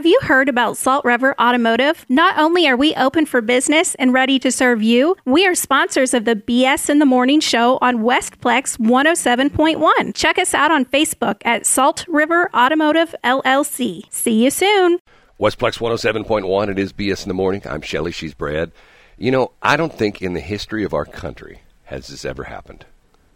[0.00, 2.06] Have you heard about Salt River Automotive?
[2.08, 6.14] Not only are we open for business and ready to serve you, we are sponsors
[6.14, 10.14] of the BS in the Morning show on Westplex 107.1.
[10.14, 14.10] Check us out on Facebook at Salt River Automotive LLC.
[14.10, 15.00] See you soon.
[15.38, 17.60] Westplex 107.1, it is BS in the morning.
[17.68, 18.72] I'm Shelly, she's Brad.
[19.18, 22.86] You know, I don't think in the history of our country has this ever happened.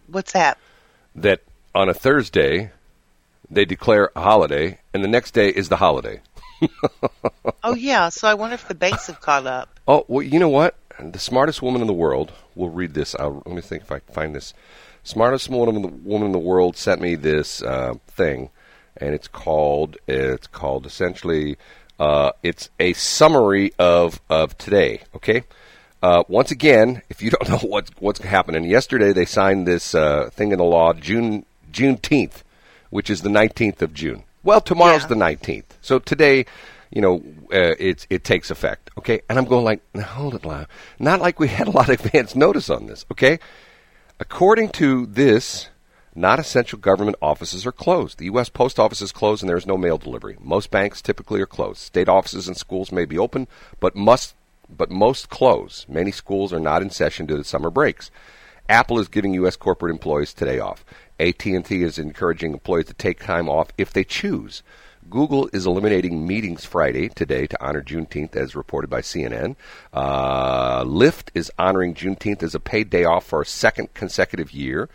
[0.07, 0.57] What's that?
[1.15, 1.43] That
[1.75, 2.71] on a Thursday,
[3.51, 6.23] they declare a holiday, and the next day is the holiday.
[7.65, 9.81] oh, yeah, so I wonder if the banks have caught up.
[9.87, 10.77] Oh, well, you know what?
[10.99, 13.15] The smartest woman in the world will read this.
[13.19, 14.55] I'll, let me think if I can find this.
[15.03, 18.51] Smartest woman in the, woman in the world sent me this uh, thing,
[18.97, 21.57] and it's called, it's called essentially
[21.99, 25.45] uh, it's a summary of, of today, okay?
[26.03, 30.29] Uh, once again, if you don't know what's, what's happening, yesterday they signed this uh,
[30.33, 32.43] thing in the law, June Juneteenth,
[32.91, 34.25] which is the 19th of June.
[34.45, 35.09] Well, tomorrow's yeah.
[35.09, 35.65] the 19th.
[35.81, 36.47] So today,
[36.91, 39.23] you know, uh, it, it takes effect, okay?
[39.29, 40.67] And I'm going like, hold it, now.
[40.99, 43.39] Not like we had a lot of advance notice on this, okay?
[44.21, 45.69] According to this
[46.15, 48.19] not essential government offices are closed.
[48.19, 48.49] The U.S.
[48.49, 50.37] Post Office is closed and there is no mail delivery.
[50.41, 51.81] Most banks typically are closed.
[51.81, 53.49] State offices and schools may be open,
[53.81, 54.37] but must
[54.69, 55.85] but most close.
[55.89, 58.11] Many schools are not in session due to summer breaks.
[58.69, 59.57] Apple is giving U.S.
[59.57, 60.85] corporate employees today off.
[61.21, 64.63] AT&T is encouraging employees to take time off if they choose.
[65.11, 69.55] Google is eliminating meetings Friday today to honor Juneteenth, as reported by CNN.
[69.93, 74.89] Uh, Lyft is honoring Juneteenth as a paid day off for a second consecutive year.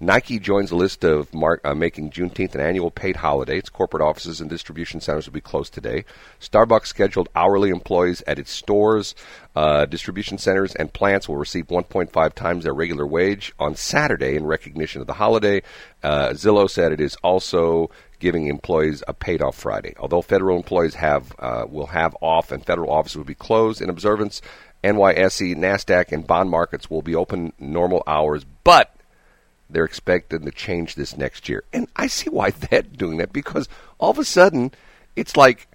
[0.00, 3.58] Nike joins a list of mark, uh, making Juneteenth an annual paid holiday.
[3.58, 6.04] Its corporate offices and distribution centers will be closed today.
[6.40, 9.14] Starbucks scheduled hourly employees at its stores,
[9.54, 14.44] uh, distribution centers, and plants will receive 1.5 times their regular wage on Saturday in
[14.44, 15.62] recognition of the holiday.
[16.02, 19.94] Uh, Zillow said it is also giving employees a paid off Friday.
[19.98, 23.88] Although federal employees have uh, will have off and federal offices will be closed in
[23.88, 24.42] observance,
[24.82, 28.93] NYSE, Nasdaq, and bond markets will be open normal hours, but
[29.70, 31.64] they're expecting to change this next year.
[31.72, 34.72] And I see why they're doing that because all of a sudden
[35.16, 35.68] it's like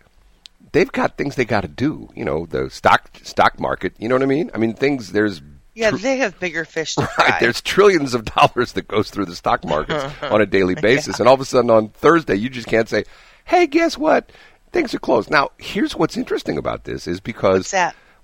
[0.71, 2.09] they've got things they got to do.
[2.15, 3.93] You know, the stock stock market.
[3.97, 4.51] You know what I mean?
[4.53, 5.41] I mean, things there's
[5.75, 7.29] yeah, they have bigger fish to fry.
[7.29, 11.17] Right, there's trillions of dollars that goes through the stock markets on a daily basis,
[11.17, 11.23] yeah.
[11.23, 13.05] and all of a sudden on Thursday you just can't say,
[13.45, 14.31] "Hey, guess what?
[14.71, 17.73] Things are closed." Now, here's what's interesting about this is because?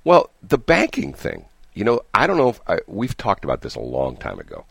[0.03, 1.45] Well, the banking thing.
[1.73, 4.65] You know, I don't know if I, we've talked about this a long time ago.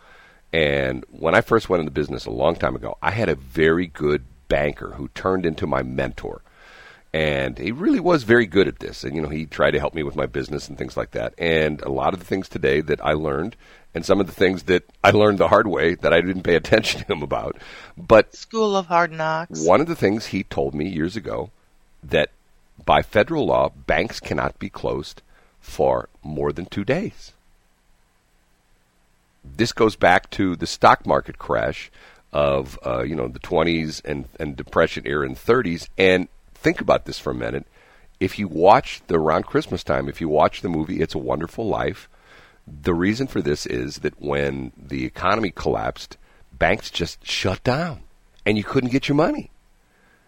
[0.54, 3.88] And when I first went into business a long time ago, I had a very
[3.88, 6.42] good banker who turned into my mentor.
[7.12, 9.02] And he really was very good at this.
[9.02, 11.34] And, you know, he tried to help me with my business and things like that.
[11.38, 13.56] And a lot of the things today that I learned,
[13.96, 16.54] and some of the things that I learned the hard way that I didn't pay
[16.62, 17.56] attention to him about.
[17.96, 19.66] But School of Hard Knocks.
[19.66, 21.50] One of the things he told me years ago
[22.00, 22.30] that
[22.86, 25.20] by federal law, banks cannot be closed
[25.58, 27.32] for more than two days
[29.44, 31.90] this goes back to the stock market crash
[32.32, 37.04] of uh, you know the 20s and, and depression era in 30s and think about
[37.04, 37.66] this for a minute
[38.18, 41.68] if you watch the around christmas time if you watch the movie it's a wonderful
[41.68, 42.08] life
[42.66, 46.16] the reason for this is that when the economy collapsed
[46.52, 48.02] banks just shut down
[48.46, 49.50] and you couldn't get your money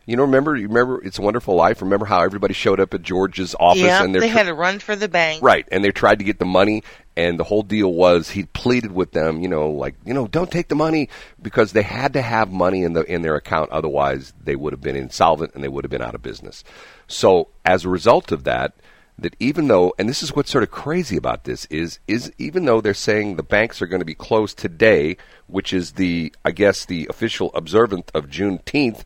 [0.06, 1.82] you know, remember, you remember It's a Wonderful Life.
[1.82, 4.94] Remember how everybody showed up at George's office yeah, and they had to run for
[4.94, 5.66] the bank, right?
[5.72, 6.84] And they tried to get the money,
[7.16, 10.50] and the whole deal was he pleaded with them, you know, like you know, don't
[10.50, 11.08] take the money
[11.40, 14.80] because they had to have money in the in their account, otherwise they would have
[14.82, 16.64] been insolvent and they would have been out of business.
[17.06, 18.74] So as a result of that,
[19.18, 22.66] that even though, and this is what's sort of crazy about this is, is even
[22.66, 25.16] though they're saying the banks are going to be closed today,
[25.46, 29.04] which is the, I guess, the official observance of Juneteenth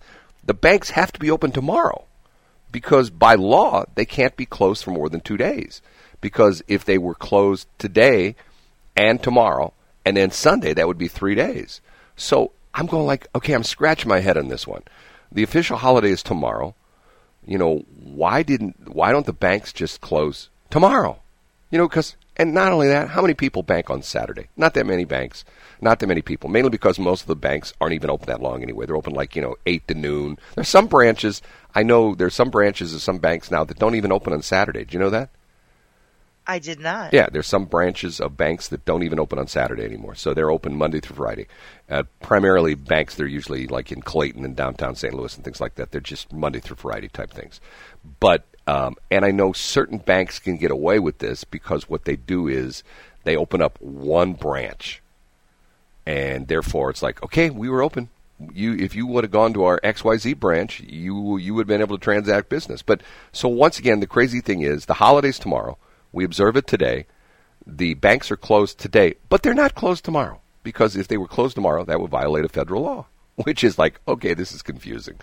[0.50, 2.06] the banks have to be open tomorrow
[2.72, 5.82] because by law they can't be closed for more than two days.
[6.20, 8.36] Because if they were closed today
[8.96, 9.72] and tomorrow
[10.04, 11.80] and then Sunday, that would be three days.
[12.16, 14.82] So I'm going like, okay, I'm scratching my head on this one.
[15.32, 16.74] The official holiday is tomorrow.
[17.46, 21.20] You know, why didn't why don't the banks just close tomorrow?
[21.70, 24.48] You know, because and not only that, how many people bank on Saturday?
[24.56, 25.44] Not that many banks.
[25.82, 26.48] Not that many people.
[26.48, 28.86] Mainly because most of the banks aren't even open that long anyway.
[28.86, 30.38] They're open like, you know, 8 to noon.
[30.54, 31.42] There's some branches,
[31.74, 34.84] I know there's some branches of some banks now that don't even open on Saturday.
[34.84, 35.28] Do you know that?
[36.46, 37.12] I did not.
[37.12, 40.14] Yeah, there's some branches of banks that don't even open on Saturday anymore.
[40.14, 41.46] So they're open Monday through Friday.
[41.88, 45.14] Uh, primarily banks, they're usually like in Clayton and downtown St.
[45.14, 45.90] Louis and things like that.
[45.90, 47.60] They're just Monday through Friday type things.
[48.18, 52.16] But um, and I know certain banks can get away with this because what they
[52.16, 52.82] do is
[53.24, 55.02] they open up one branch,
[56.06, 58.08] and therefore it's like, okay, we were open,
[58.54, 61.80] you if you would have gone to our XYZ branch, you you would have been
[61.80, 62.82] able to transact business.
[62.82, 63.02] But
[63.32, 65.76] so once again, the crazy thing is the holidays tomorrow.
[66.12, 67.06] We observe it today.
[67.66, 71.54] The banks are closed today, but they're not closed tomorrow because if they were closed
[71.54, 75.18] tomorrow, that would violate a federal law, which is like, okay, this is confusing.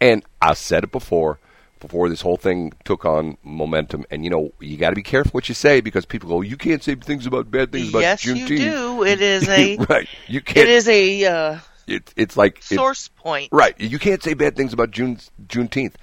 [0.00, 1.38] And I said it before
[1.80, 4.04] before this whole thing took on momentum.
[4.10, 6.56] And you know, you got to be careful what you say because people go, "You
[6.56, 9.02] can't say things about bad things about yes, Juneteenth." you do.
[9.04, 10.08] It is a right.
[10.26, 10.68] You can't.
[10.68, 13.48] is a uh, It, it's like it- source point.
[13.52, 13.78] right.
[13.80, 15.94] You can't say bad things about June Juneteenth.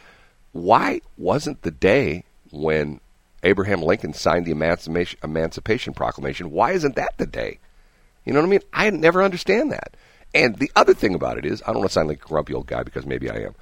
[0.51, 3.00] Why wasn't the day when
[3.47, 6.51] Abraham Lincoln signed the Emancipation, Emancipation Proclamation?
[6.51, 7.59] Why isn't that the day?
[8.25, 8.59] You know what I mean?
[8.73, 9.95] I never understand that.
[10.35, 12.53] And the other thing about it is, I don't want to sound like a grumpy
[12.53, 13.55] old guy because maybe I am.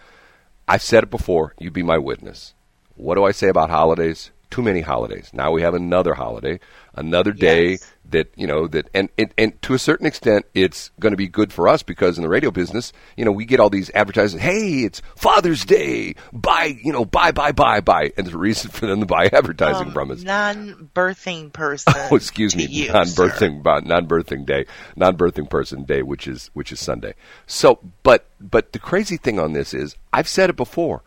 [0.67, 1.53] I've said it before.
[1.59, 2.55] You be my witness.
[2.95, 4.31] What do I say about holidays?
[4.55, 5.31] Too many holidays.
[5.33, 6.61] Now we have another holiday,
[6.93, 7.91] another day Yes.
[8.11, 11.27] that you know that, and, and and to a certain extent, it's going to be
[11.27, 14.45] good for us because in the radio business, you know, we get all these advertisements.
[14.45, 16.15] Hey, it's Father's Day.
[16.31, 19.25] Buy, you know, buy, buy, buy, buy, and there's a reason for them to buy
[19.33, 20.23] advertising Um, from us.
[20.23, 21.91] non-birthing person.
[22.09, 24.65] Oh, excuse me, you, non-birthing, non-birthing day,
[24.95, 27.13] non-birthing person day, which is which is Sunday.
[27.45, 31.03] So, but but the crazy thing on this is, I've said it before,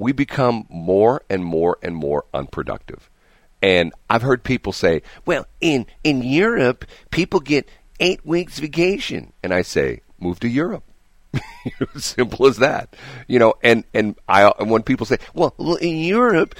[0.00, 3.10] we become more and more and more unproductive,
[3.62, 7.68] and I've heard people say, "Well, in in Europe, people get
[8.00, 10.84] eight weeks vacation," and I say, "Move to Europe."
[11.96, 12.96] Simple as that,
[13.28, 13.54] you know.
[13.62, 16.54] And and I and when people say, "Well, in Europe,"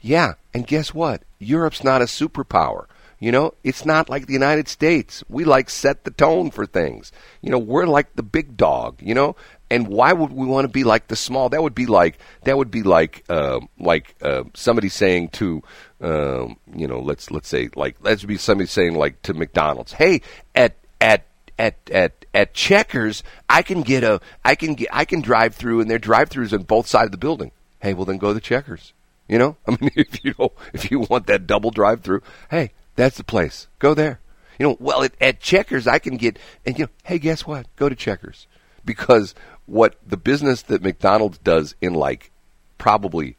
[0.00, 1.22] yeah, and guess what?
[1.38, 2.86] Europe's not a superpower.
[3.18, 5.22] You know, it's not like the United States.
[5.28, 7.12] We like set the tone for things.
[7.42, 8.96] You know, we're like the big dog.
[9.02, 9.36] You know,
[9.70, 11.48] and why would we want to be like the small?
[11.48, 15.62] That would be like that would be like uh, like uh, somebody saying to
[16.00, 20.22] um, you know, let's let's say like let's be somebody saying like to McDonald's, hey,
[20.54, 21.26] at at
[21.58, 25.80] at at at Checkers, I can get a I can get I can drive through,
[25.80, 27.52] and their drive-throughs on both sides of the building.
[27.80, 28.92] Hey, well then go to Checkers.
[29.28, 33.18] You know, I mean, if you know, if you want that double drive-through, hey, that's
[33.18, 33.68] the place.
[33.78, 34.20] Go there.
[34.58, 37.66] You know, well at, at Checkers I can get, and you know, hey, guess what?
[37.76, 38.46] Go to Checkers
[38.84, 39.34] because
[39.70, 42.32] what the business that McDonald's does in like
[42.76, 43.36] probably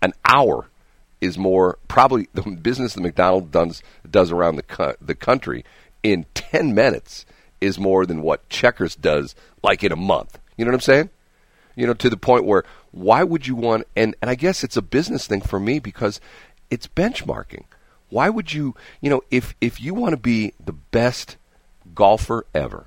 [0.00, 0.70] an hour
[1.20, 5.62] is more probably the business that McDonald's does does around the co- the country
[6.02, 7.26] in ten minutes
[7.60, 10.38] is more than what Checkers does like in a month.
[10.56, 11.10] You know what I'm saying?
[11.76, 14.78] You know, to the point where why would you want and and I guess it's
[14.78, 16.18] a business thing for me because
[16.70, 17.64] it's benchmarking.
[18.08, 21.36] Why would you, you know, if if you want to be the best
[21.94, 22.86] golfer ever,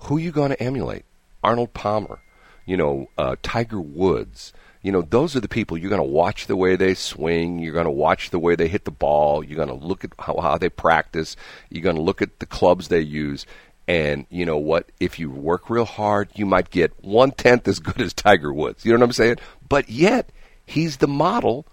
[0.00, 1.04] who you going to emulate?
[1.42, 2.20] Arnold Palmer,
[2.66, 4.52] you know, uh, Tiger Woods.
[4.82, 7.60] You know, those are the people you're going to watch the way they swing.
[7.60, 9.44] You're going to watch the way they hit the ball.
[9.44, 11.36] You're going to look at how, how they practice.
[11.70, 13.46] You're going to look at the clubs they use.
[13.86, 14.90] And you know what?
[14.98, 18.84] If you work real hard, you might get one tenth as good as Tiger Woods.
[18.84, 19.36] You know what I'm saying?
[19.68, 20.30] But yet,
[20.66, 21.66] he's the model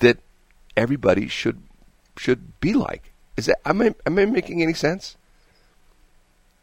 [0.00, 0.18] that
[0.76, 1.62] everybody should
[2.16, 3.12] should be like.
[3.36, 5.16] Is that am I am I making any sense?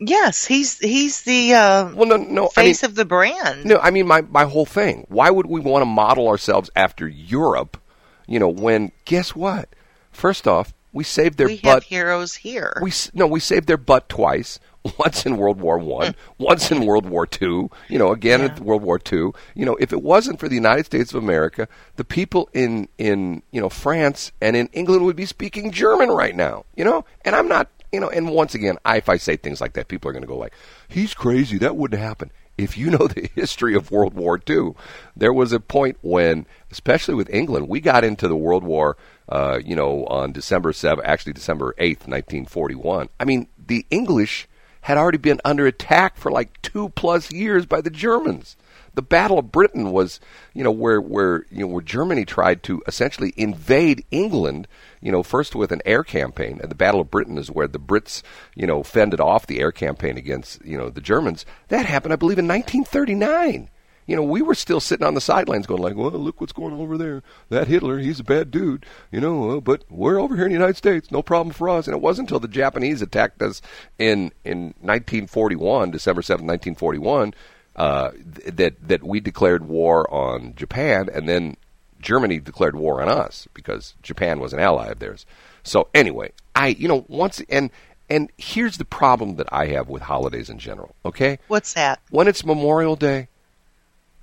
[0.05, 2.50] Yes, he's he's the uh, Well, no, no.
[2.57, 3.65] I mean, face of the brand.
[3.65, 5.05] No, I mean my my whole thing.
[5.09, 7.79] Why would we want to model ourselves after Europe?
[8.27, 9.69] You know, when guess what?
[10.11, 11.83] First off, we saved their we butt.
[11.83, 12.73] heroes here.
[12.81, 14.59] We no, we saved their butt twice.
[15.00, 17.69] Once in World War One, once in World War Two.
[17.88, 18.57] You know, again Yeah.
[18.57, 19.33] in World War Two.
[19.56, 23.44] You know, if it wasn't for the United States of America, the people in in
[23.51, 26.66] you know France and in England would be speaking German right now.
[26.75, 27.69] You know, and I'm not.
[27.94, 30.28] You know, and once again, if I say things like that, people are going to
[30.28, 30.54] go like,
[30.88, 31.59] "He's crazy.
[31.59, 34.73] That wouldn't happen." If you know the history of World War II,
[35.16, 38.97] there was a point when, especially with England, we got into the World War.
[39.30, 43.09] Uh, you know, on December seven, actually December eighth, nineteen forty-one.
[43.19, 44.47] I mean, the English
[44.81, 48.57] had already been under attack for like two plus years by the Germans.
[48.95, 50.19] The Battle of Britain was,
[50.54, 54.68] you know, where where you know where Germany tried to essentially invade England.
[55.04, 57.80] You know, first with an air campaign, and the Battle of Britain is where the
[57.80, 58.24] Brits,
[58.56, 61.45] you know, fended off the air campaign against you know the Germans.
[61.68, 63.69] That happened, I believe, in 1939.
[64.06, 66.74] You know, we were still sitting on the sidelines going like, well, look what's going
[66.74, 67.24] on over there.
[67.50, 68.86] That Hitler, he's a bad dude.
[69.12, 71.12] You know, uh, but we're over here in the United States.
[71.12, 71.88] No problem for us.
[71.88, 73.62] And it wasn't until the Japanese attacked us
[73.98, 77.33] in, in 1941, December 7th, 1941,
[77.76, 81.10] uh, th- that, that we declared war on Japan.
[81.14, 81.56] And then
[82.04, 85.26] Germany declared war on us because Japan was an ally of theirs.
[85.64, 87.72] So anyway, I, you know, once, and,
[88.10, 91.40] and here's the problem that I have with holidays in general, okay?
[91.48, 92.00] What's that?
[92.12, 93.30] when it's Memorial Day,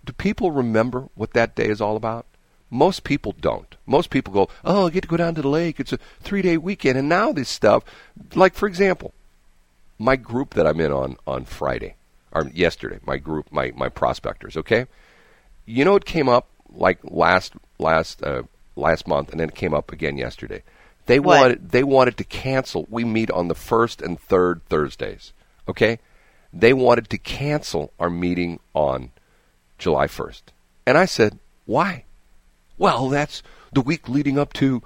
[0.05, 2.27] do people remember what that day is all about?
[2.71, 3.75] Most people don't.
[3.85, 5.81] Most people go, "Oh, I get to go down to the lake.
[5.81, 7.83] It's a three-day weekend." And now this stuff,
[8.37, 9.13] like for example,
[9.99, 11.97] my group that I'm in on on Friday,
[12.31, 14.57] or yesterday, my group, my my prospectors.
[14.57, 14.87] Okay,
[15.67, 18.43] you know it came up like last last uh,
[18.77, 20.63] last month, and then it came up again yesterday.
[21.07, 21.41] They What?
[21.41, 22.87] wanted they wanted to cancel.
[22.89, 25.33] We meet on the first and third Thursdays.
[25.69, 25.99] Okay,
[26.53, 29.11] they wanted to cancel our meeting on
[29.79, 30.53] July first,
[30.87, 32.05] and I said, why?
[32.79, 34.83] Well, that's the week leading up to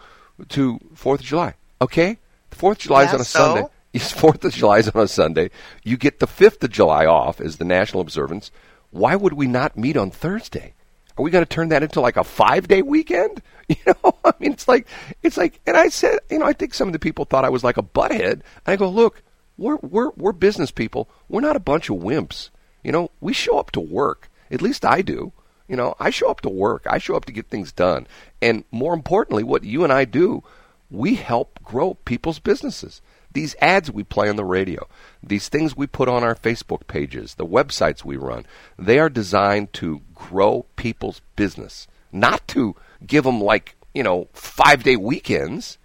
[0.49, 1.55] to Fourth of July.
[1.81, 2.19] Okay,
[2.51, 3.39] the Fourth of July is on a so?
[3.39, 3.69] Sunday.
[3.95, 5.51] Yes, Fourth of July is on a Sunday.
[5.85, 8.51] You get the Fifth of July off as the national observance.
[8.91, 10.75] Why would we not meet on Thursday?
[11.17, 13.43] Are we going to turn that into like a five day weekend?
[13.67, 14.87] You know, I mean, it's like
[15.23, 15.59] it's like.
[15.67, 17.79] And I said, you know, I think some of the people thought I was like
[17.79, 18.33] a butthead.
[18.33, 19.23] And I go, look,
[19.57, 21.09] we're we're we're business people.
[21.31, 22.51] We're not a bunch of wimps.
[22.83, 24.29] You know, we show up to work.
[24.51, 25.33] At least I do.
[25.67, 26.87] You know, I show up to work.
[26.89, 28.07] I show up to get things done.
[28.43, 30.43] And more importantly, what you and I do,
[30.91, 33.01] we help grow people's businesses.
[33.35, 34.89] These ads we play on the radio,
[35.23, 38.47] these things we put on our Facebook pages, the websites we run,
[38.79, 42.75] they are designed to grow people's business, not to
[43.07, 45.79] give them like, you know, five day weekends.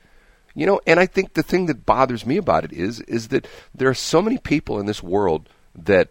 [0.56, 3.48] You know, and I think the thing that bothers me about it is is that
[3.76, 6.10] there are so many people in this world that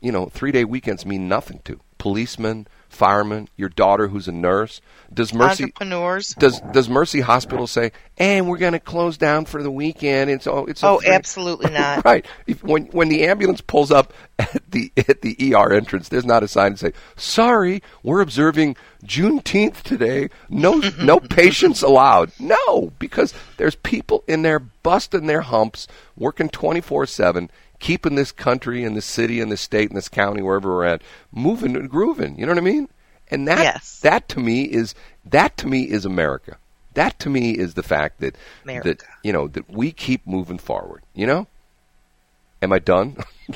[0.00, 1.80] you know, three day weekends mean nothing to.
[1.98, 4.80] Policemen, firemen, your daughter who's a nurse.
[5.12, 6.34] Does Mercy Entrepreneurs.
[6.38, 10.30] does does Mercy Hospital say, and we're going to close down for the weekend?
[10.30, 12.04] It's all it's Oh, free-" absolutely not.
[12.04, 12.24] right.
[12.46, 16.42] If, when when the ambulance pulls up at the at the ER entrance, there's not
[16.44, 20.28] a sign to say, "Sorry, we're observing Juneteenth today.
[20.48, 27.48] No no patients allowed." No, because there's people in there busting their humps, working 24/7,
[27.80, 31.02] keeping this country and this city and this state and this county wherever we're at
[31.32, 32.38] moving and grooving.
[32.38, 32.88] You know what I mean?
[33.28, 34.00] And that Yes.
[34.00, 34.94] that to me is
[35.24, 36.56] that to me is America.
[36.94, 38.36] That to me is the fact that
[38.84, 41.02] that you know that we keep moving forward.
[41.14, 41.46] You know?
[42.62, 43.16] Am I done?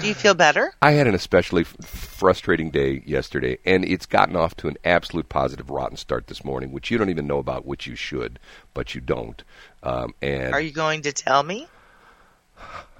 [0.00, 0.72] Do you feel better?
[0.82, 5.28] I had an especially f- frustrating day yesterday, and it's gotten off to an absolute
[5.28, 8.38] positive rotten start this morning, which you don't even know about, which you should,
[8.72, 9.42] but you don't.
[9.82, 11.66] Um, and Are you going to tell me?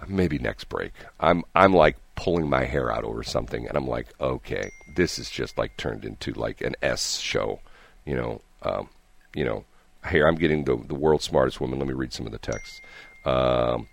[0.09, 0.93] Maybe next break.
[1.19, 5.31] I'm I'm like pulling my hair out over something, and I'm like, okay, this is
[5.31, 7.61] just like turned into like an S show,
[8.05, 8.41] you know.
[8.63, 8.89] Um,
[9.35, 9.65] you know,
[10.11, 11.79] here I'm getting the the world's smartest woman.
[11.79, 12.81] Let me read some of the texts.
[13.25, 13.89] Um,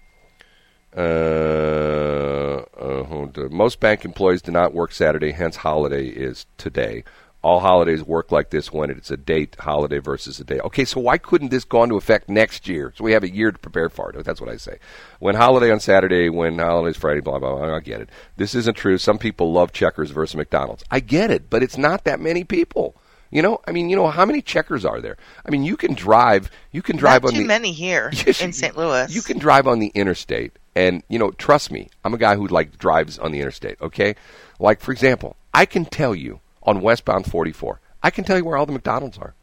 [0.95, 7.03] uh, uh, most bank employees do not work Saturday, hence holiday is today.
[7.48, 10.60] All holidays work like this when it's a date holiday versus a day.
[10.60, 12.92] Okay, so why couldn't this go into effect next year?
[12.98, 14.25] So we have a year to prepare for it.
[14.25, 14.80] That's what I say.
[15.20, 17.74] When holiday on Saturday, when holidays Friday, blah blah blah.
[17.74, 18.10] I get it.
[18.36, 18.98] This isn't true.
[18.98, 20.84] Some people love Checkers versus McDonald's.
[20.92, 22.98] I get it, but it's not that many people.
[23.32, 25.16] You know, I mean, you know, how many checkers are there?
[25.46, 28.42] I mean, you can drive, you can drive Not on too the many here Yes,
[28.42, 28.75] in St.
[28.77, 29.16] Louis.
[29.16, 32.48] You can drive on the interstate, and you know, trust me, I'm a guy who
[32.48, 33.82] like drives on the interstate.
[33.82, 34.16] Okay,
[34.60, 38.57] like for example, I can tell you on westbound 44, I can tell you where
[38.57, 39.33] all the McDonald's are.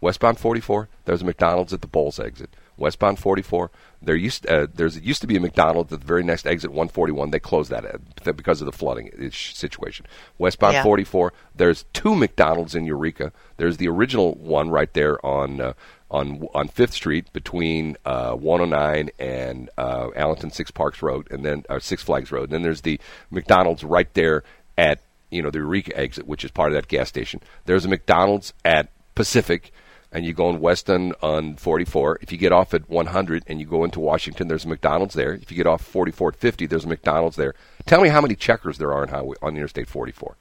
[0.00, 2.48] Westbound 44, there's a McDonald's at the Bowles exit.
[2.78, 3.70] Westbound 44,
[4.00, 7.30] there used uh, there's used to be a McDonald's at the very next exit 141.
[7.30, 10.06] They closed that uh, because of the flooding uh, situation.
[10.38, 10.82] Westbound Yeah.
[10.82, 13.32] 44, there's two McDonald's in Eureka.
[13.58, 15.72] There's the original one right there on uh,
[16.10, 21.64] on on Fifth Street between uh, 109 and uh, Allenton Six Parks Road, and then
[21.80, 22.44] Six Flags Road.
[22.44, 22.98] And then there's the
[23.30, 24.42] McDonald's right there
[24.78, 27.40] at you know the Eureka exit, which is part of that gas station.
[27.66, 29.72] There's a McDonald's at Pacific,
[30.12, 32.18] and you go on Weston on 44.
[32.22, 35.32] If you get off at 100 and you go into Washington, there's a McDonald's there.
[35.34, 37.54] If you get off 44 at 50, there's a McDonald's there.
[37.86, 40.36] Tell me how many checkers there are on highway on Interstate 44.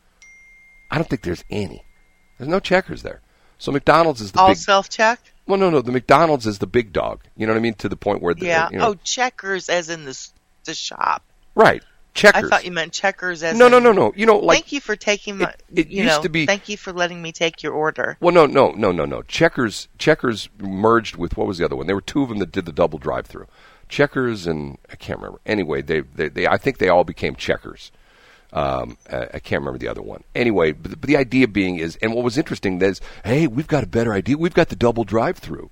[0.91, 1.83] I don't think there's any.
[2.37, 3.21] There's no checkers there.
[3.57, 4.57] So McDonald's is the All big.
[4.57, 5.19] self check?
[5.45, 5.81] Well, no, no.
[5.81, 7.21] The McDonald's is the big dog.
[7.35, 7.73] You know what I mean?
[7.75, 8.69] To the point where the, Yeah.
[8.71, 10.17] you know, Oh, checkers as in the
[10.65, 11.23] the shop.
[11.55, 11.83] right.
[12.25, 14.13] I thought you meant checkers as no, in, no, no, no.
[14.15, 15.49] You know, like thank you for taking my.
[15.49, 18.17] it- it you used know, to be- Thank you for letting me take your order.
[18.19, 19.21] Well, no, no, no, no, no.
[19.23, 21.87] Checkers, Checkers merged with what was the other one?
[21.87, 23.47] There were two of them that did the double drive-through.
[23.87, 25.39] Checkers and I can't remember.
[25.45, 27.91] Anyway, they, they, they I think they all became Checkers.
[28.51, 30.23] Um, I, I can't remember the other one.
[30.33, 33.83] Anyway, but, but the idea being is, and what was interesting is, hey, we've got
[33.83, 34.37] a better idea.
[34.37, 35.69] We've got the double drive-through.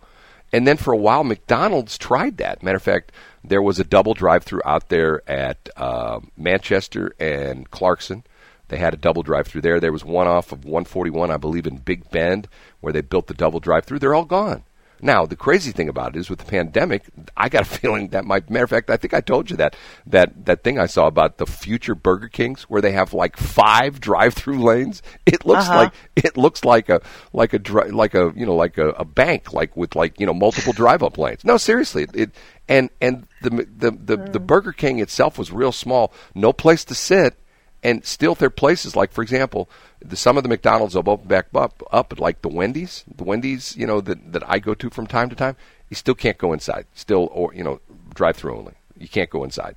[0.53, 2.63] And then for a while, McDonald's tried that.
[2.63, 3.11] Matter of fact,
[3.47, 8.23] there was a double drive-through out there at uh, Manchester and Clarkson.
[8.69, 9.79] They had a double drive-through there.
[9.79, 12.47] There was one off of 141, I believe, in Big Bend,
[12.81, 13.99] where they built the double drive-through.
[13.99, 14.63] They're all gone.
[15.01, 17.03] Now, the crazy thing about it is with the pandemic,
[17.35, 19.75] I got a feeling that might, matter of fact, I think I told you that,
[20.05, 23.99] that, that thing I saw about the future Burger Kings where they have like five
[23.99, 25.01] drive through lanes.
[25.25, 25.75] It looks Uh-huh.
[25.77, 27.01] like, it looks like a,
[27.33, 27.59] like a,
[27.91, 31.03] like a, you know, like a, a bank, like with like, you know, multiple drive
[31.03, 31.43] up lanes.
[31.45, 32.31] No, seriously, it,
[32.67, 36.95] and, and the, the, the, the Burger King itself was real small, no place to
[36.95, 37.37] sit
[37.83, 41.27] and still there are places like for example the, some of the mcdonald's will open
[41.27, 44.89] back up up like the wendy's the wendy's you know that, that i go to
[44.89, 45.55] from time to time
[45.89, 47.79] you still can't go inside still or you know
[48.17, 48.73] drive through only.
[48.97, 49.75] You can't go inside.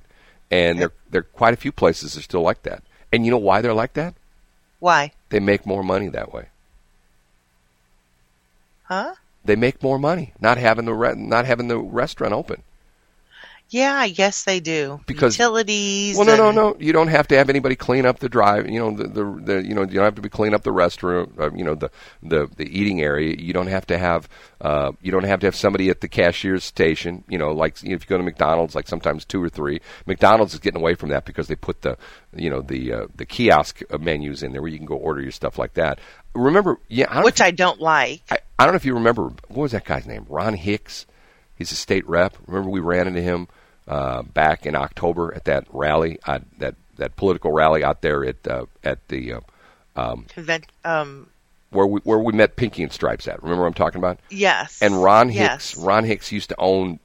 [0.49, 2.83] And there there are quite a few places that are still like that.
[3.13, 4.15] And you know why they're like that?
[4.79, 5.13] Why?
[5.29, 6.47] they make more money that way.
[8.83, 9.15] Huh?
[9.45, 12.61] they make more money not having the re- not having the restaurant open
[13.71, 14.99] Yeah, I guess they do.
[15.05, 16.17] Because- utilities.
[16.17, 16.75] Well, no, no, no.
[16.77, 18.69] You don't have to have anybody clean up the drive.
[18.69, 20.71] You know, the, the, the you know, you don't have to be clean up the
[20.71, 21.39] restroom.
[21.39, 21.89] Uh, you know, the,
[22.21, 23.33] the the eating area.
[23.39, 24.27] You don't have to have
[24.59, 27.23] uh, you don't have to have somebody at the cashier's station.
[27.29, 29.79] You know, like you know, if you go to McDonald's, like sometimes two or three.
[30.05, 31.97] McDonald's is getting away from that because they put the
[32.35, 35.21] you know the uh, the kiosk uh, menus in there where you can go order
[35.21, 35.99] your stuff like that.
[36.35, 38.21] Remember, yeah, I don't Which I don't like.
[38.29, 40.25] I, I don't know if you remember what was that guy's name?
[40.27, 41.05] Ron Hicks.
[41.55, 42.35] He's a state rep.
[42.47, 43.47] Remember we ran into him
[43.87, 48.47] uh, back in October at that rally, uh, that that political rally out there at
[48.47, 49.39] uh, at the uh,
[49.95, 51.27] um, Convent, um,
[51.71, 53.41] where we where we met Pinky and Stripes at.
[53.41, 54.19] Remember what I'm talking about?
[54.29, 54.81] yes.
[54.81, 55.77] And Ron Hicks, yes.
[55.77, 56.99] Ron Hicks used to own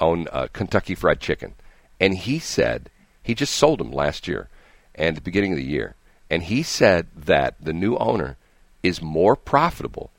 [0.00, 1.54] own uh, Kentucky Fried Chicken,
[1.98, 2.90] and he said
[3.22, 4.48] he just sold them last year,
[4.94, 5.94] and the beginning of the year,
[6.28, 8.36] and he said that the new owner
[8.82, 10.10] is more profitable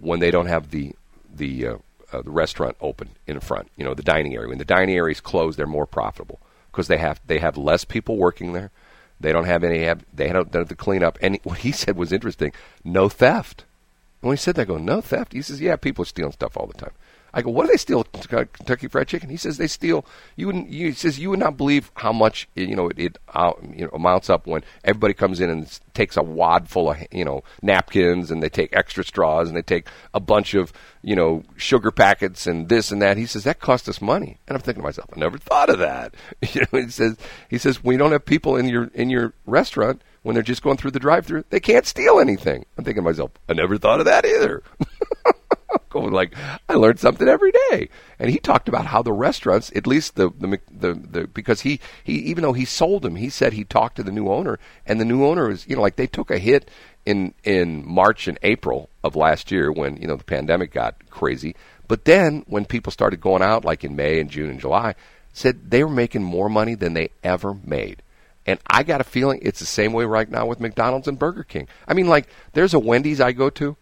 [0.00, 0.94] when they don't have the
[1.34, 1.66] the
[2.12, 3.68] uh, the restaurant open in front.
[3.76, 4.48] You know, the dining area.
[4.48, 6.40] When the dining area is closed, they're more profitable
[6.70, 8.70] because they have they have less people working there.
[9.20, 9.84] They don't have any.
[9.84, 11.18] Have, they don't, don't have to clean up.
[11.22, 12.52] And what he said was interesting.
[12.84, 13.64] No theft.
[14.20, 15.32] And when he said that, I go, no theft.
[15.32, 16.92] He says, yeah, people are stealing stuff all the time.
[17.34, 18.04] I go, what do they steal?
[18.04, 19.30] Kentucky Fried Chicken.
[19.30, 20.04] He says they steal.
[20.36, 20.68] You wouldn't.
[20.68, 23.84] You, he says you would not believe how much you know it, it uh, you
[23.84, 27.42] know amounts up when everybody comes in and takes a wad full of you know
[27.62, 30.72] napkins and they take extra straws and they take a bunch of
[31.02, 33.16] you know sugar packets and this and that.
[33.16, 34.38] He says that cost us money.
[34.46, 36.14] And I'm thinking to myself, I never thought of that.
[36.52, 37.16] You know, he says
[37.48, 40.76] he says we don't have people in your in your restaurant when they're just going
[40.76, 41.44] through the drive-through.
[41.50, 42.64] They can't steal anything.
[42.76, 44.62] I'm thinking to myself, I never thought of that either.
[45.92, 46.34] going like
[46.68, 47.88] I learned something every day.
[48.18, 51.80] And he talked about how the restaurants, at least the the the, the because he
[52.02, 55.00] he even though he sold them, he said he talked to the new owner, and
[55.00, 56.70] the new owner is you know like they took a hit
[57.04, 61.54] in in March and April of last year when you know the pandemic got crazy.
[61.88, 64.94] But then when people started going out, like in May and June and July,
[65.32, 68.02] said they were making more money than they ever made.
[68.46, 71.44] And I got a feeling it's the same way right now with McDonald's and Burger
[71.44, 71.68] King.
[71.86, 73.76] I mean, like, there's a Wendy's I go to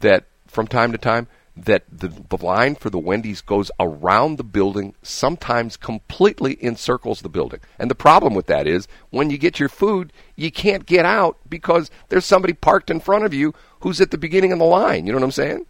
[0.00, 0.24] that
[0.56, 4.94] from time to time that the, the line for the Wendy's goes around the building,
[5.02, 7.60] sometimes completely encircles the building.
[7.78, 11.36] And the problem with that is when you get your food, you can't get out
[11.48, 15.06] because there's somebody parked in front of you who's at the beginning of the line.
[15.06, 15.66] You know what I'm saying?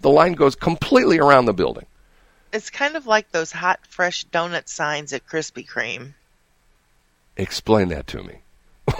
[0.00, 1.86] The line goes completely around the building.
[2.52, 6.14] It's kind of like those hot, fresh donut signs at Krispy Kreme.
[7.36, 8.40] Explain that to me.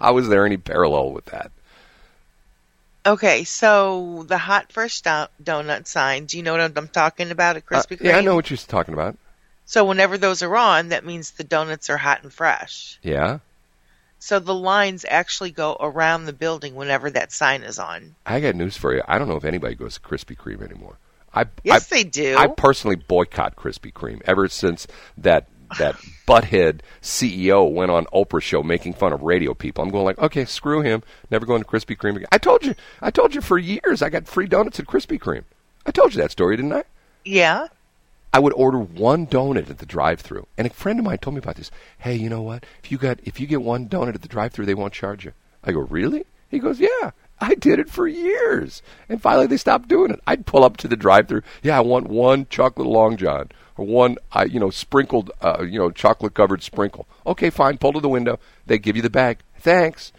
[0.00, 1.52] How is there any parallel with that?
[3.06, 6.26] Okay, so the hot, fresh do- donut sign.
[6.26, 8.04] Do you know what I'm talking about at Uh, Krispy Kreme?
[8.04, 9.16] yeah, I know what you're talking about.
[9.64, 12.98] So whenever those are on, that means the donuts are hot and fresh.
[13.02, 13.38] Yeah.
[14.18, 18.16] So the lines actually go around the building whenever that sign is on.
[18.26, 19.02] I got news for you.
[19.08, 20.98] I don't know if anybody goes to Krispy Kreme anymore.
[21.32, 22.36] I Yes, I, they do.
[22.36, 24.86] I personally boycott Krispy Kreme ever since
[25.16, 25.46] that
[25.78, 29.82] that butthead CEO went on Oprah show making fun of radio people.
[29.82, 31.02] I'm going like, okay, screw him.
[31.30, 32.28] Never going to Krispy Kreme again.
[32.32, 32.74] I told you.
[33.00, 34.02] I told you for years.
[34.02, 35.44] I got free donuts at Krispy Kreme.
[35.86, 36.84] I told you that story, didn't I?
[37.24, 37.68] yeah.
[38.32, 41.40] I would order one donut at the drive-through, and a friend of mine told me
[41.40, 41.72] about this.
[41.98, 42.64] Hey, you know what?
[42.80, 45.32] If you got if you get one donut at the drive-through, they won't charge you.
[45.64, 46.24] I go, really?
[46.48, 47.10] He goes, yeah.
[47.40, 50.20] I did it for years, and finally they stopped doing it.
[50.26, 51.42] I'd pull up to the drive-through.
[51.62, 55.78] Yeah, I want one chocolate long john or one, uh, you know, sprinkled, uh, you
[55.78, 57.06] know, chocolate-covered sprinkle.
[57.26, 57.78] Okay, fine.
[57.78, 58.38] Pull to the window.
[58.66, 59.38] They give you the bag.
[59.58, 60.12] Thanks.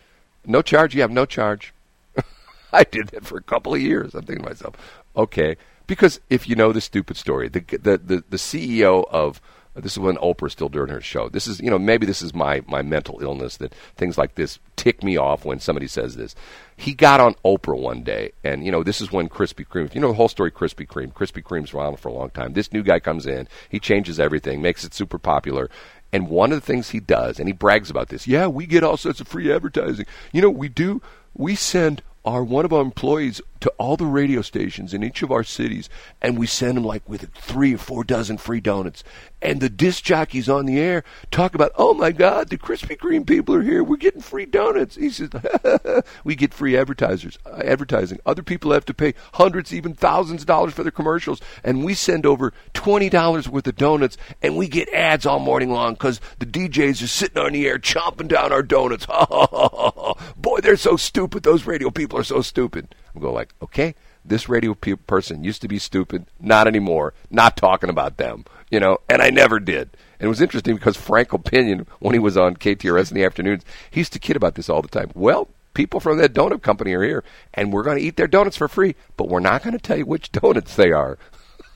[0.45, 0.95] No charge.
[0.95, 1.73] You have no charge.
[2.73, 4.15] I did that for a couple of years.
[4.15, 4.75] I'm thinking to myself,
[5.15, 9.41] okay, because if you know the stupid story, the the the, the CEO of
[9.75, 11.29] this is when Oprah's still doing her show.
[11.29, 14.59] This is you know maybe this is my my mental illness that things like this
[14.75, 16.35] tick me off when somebody says this.
[16.75, 19.93] He got on Oprah one day, and you know this is when Krispy Kreme.
[19.95, 20.51] You know the whole story.
[20.51, 21.13] Krispy Kreme.
[21.13, 22.53] Krispy Kreme's around for a long time.
[22.53, 25.69] This new guy comes in, he changes everything, makes it super popular.
[26.13, 28.83] And one of the things he does, and he brags about this, yeah, we get
[28.83, 30.05] all sorts of free advertising.
[30.33, 31.01] You know, we do.
[31.33, 35.31] We send our one of our employees to all the radio stations in each of
[35.31, 35.89] our cities,
[36.21, 39.03] and we send them like with three or four dozen free donuts.
[39.41, 43.25] And the disc jockeys on the air talk about, oh my God, the Krispy Kreme
[43.25, 43.83] people are here.
[43.83, 44.95] We're getting free donuts.
[44.95, 45.29] He says,
[46.23, 48.19] we get free advertisers, uh, advertising.
[48.25, 51.93] Other people have to pay hundreds, even thousands of dollars for their commercials, and we
[51.93, 56.19] send over twenty dollars worth of donuts, and we get ads all morning long because
[56.39, 59.05] the DJs are sitting on the air chomping down our donuts.
[60.37, 61.43] Boy, they're so stupid.
[61.43, 62.93] Those radio people are so stupid.
[63.13, 67.13] I'm going like, okay, this radio pe- person used to be stupid, not anymore.
[67.29, 68.99] Not talking about them, you know.
[69.09, 69.89] And I never did.
[70.19, 71.37] And it was interesting because Frank O.
[71.37, 74.69] Pinion, when he was on KTRS in the afternoons, he used to kid about this
[74.69, 75.11] all the time.
[75.15, 78.57] Well, people from that donut company are here, and we're going to eat their donuts
[78.57, 81.17] for free, but we're not going to tell you which donuts they are.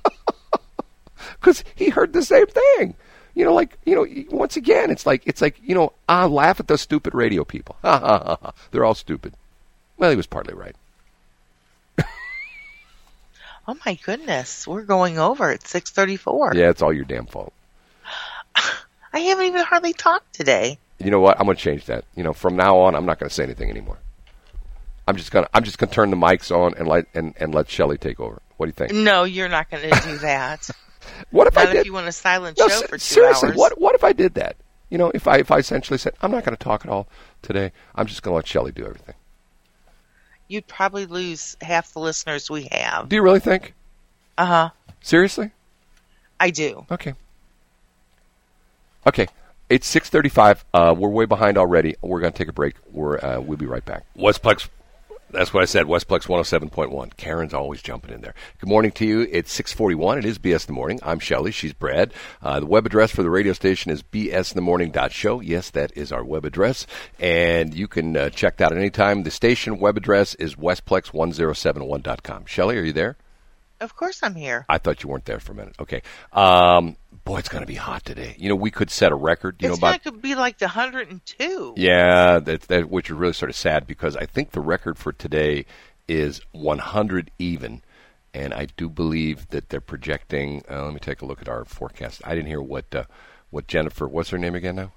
[1.40, 2.96] Because he heard the same thing.
[3.34, 6.60] You know, like you know, once again, it's like it's like you know, I laugh
[6.60, 7.78] at those stupid radio people.
[7.82, 8.54] Ha ha ha.
[8.72, 9.34] They're all stupid.
[9.98, 10.76] Well, he was partly right.
[13.68, 16.54] Oh my goodness, we're going over at 6:34.
[16.54, 17.54] Yeah, it's all your damn fault.
[19.14, 20.78] I haven't even hardly talked today.
[21.00, 21.40] You know what?
[21.40, 22.06] I'm going to change that.
[22.16, 23.98] You know, from now on, I'm not going to say anything anymore.
[25.08, 27.70] I'm just gonna I'm just gonna turn the mics on and let and, and let
[27.70, 28.42] Shelly take over.
[28.58, 28.92] What do you think?
[28.92, 30.70] No, you're not going to do that.
[31.30, 31.80] What if not I did?
[31.82, 33.58] if you want a silent no, show se- for two seriously, hours.
[33.58, 34.56] what what if I did that?
[34.90, 37.08] You know, if I if I essentially said I'm not going to talk at all
[37.44, 37.72] today.
[37.94, 39.14] I'm just going to let Shelly do everything.
[40.48, 43.10] You'd probably lose half the listeners we have.
[43.10, 43.74] Do you really think?
[44.38, 44.70] Uh huh.
[45.02, 45.52] Seriously?
[46.40, 46.86] I do.
[46.92, 47.14] Okay.
[49.08, 49.28] Okay.
[49.70, 50.64] It's 6:35.
[50.74, 51.96] Uh, we're way behind already.
[52.02, 52.76] We're going to take a break.
[52.92, 54.04] We're uh, we'll be right back.
[54.18, 54.70] Westplex.
[55.32, 55.88] That's what I said.
[55.88, 57.18] Westplex 107.1.
[57.18, 58.36] Karen's always jumping in there.
[58.60, 59.28] Good morning to you.
[59.32, 60.20] It's 6:41.
[60.20, 61.00] It is BS in the morning.
[61.04, 61.52] I'm Shelley.
[61.52, 62.14] She's Brad.
[62.42, 65.42] Uh, the web address for the radio station is bsinthemorning.show.
[65.42, 66.86] Yes, that is our web address,
[67.20, 69.24] and you can uh, check that at any time.
[69.24, 72.46] The station web address is westplex1071.com.
[72.46, 73.18] Shelley, are you there?
[73.82, 74.66] Of course, I'm here.
[74.70, 75.76] I thought you weren't there for a minute.
[75.80, 76.02] Okay.
[76.32, 78.36] Um, boy, it's going to be hot today.
[78.38, 79.58] You know, we could set a record.
[79.60, 81.74] You it's know about to be like the 102.
[81.76, 85.12] yeah, that, that which is really sort of sad because I think the record for
[85.12, 85.66] today
[86.08, 87.82] is 100 even,
[88.34, 90.64] and I do believe that they're projecting.
[90.70, 92.22] Uh, let me take a look at our forecast.
[92.24, 93.04] I didn't hear what uh,
[93.50, 94.08] what Jennifer.
[94.08, 94.92] What's her name again now?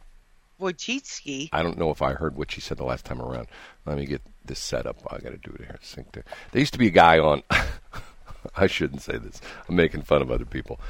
[0.60, 1.48] Wojcicki.
[1.52, 3.46] I don't know if I heard what she said the last time around.
[3.86, 4.96] Let me get this set up.
[5.10, 5.78] I got to do it here.
[5.80, 6.24] Sync to.
[6.52, 7.42] There used to be a guy on.
[8.56, 9.40] I shouldn't say this.
[9.68, 10.80] I'm making fun of other people.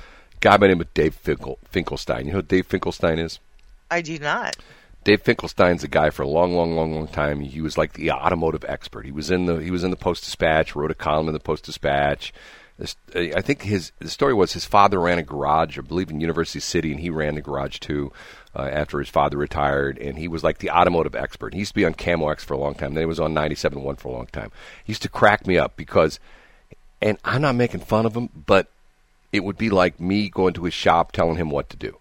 [0.40, 2.27] Guy by the name of Dave Finkel, Finkelstein.
[2.27, 3.40] You know who Dave Finkelstein is?
[3.90, 4.57] I do not.
[5.05, 7.40] Dave Finkelstein's a guy for a long, long, long, long time.
[7.40, 9.07] He was like the automotive expert.
[9.07, 11.40] He was in the he was in the Post Dispatch, wrote a column in the
[11.40, 12.33] Post Dispatch.
[12.79, 16.20] This, I think his the story was his father ran a garage, I believe in
[16.20, 18.12] University City, and he ran the garage too.
[18.57, 21.53] Uh, after his father retired, and he was like the automotive expert.
[21.53, 22.94] He used to be on KMOX for a long time.
[22.94, 24.51] Then he was on 97.1 for a long time.
[24.85, 26.18] He used to crack me up because,
[27.01, 28.68] and I'm not making fun of him, but
[29.33, 31.97] it would be like me going to his shop telling him what to do.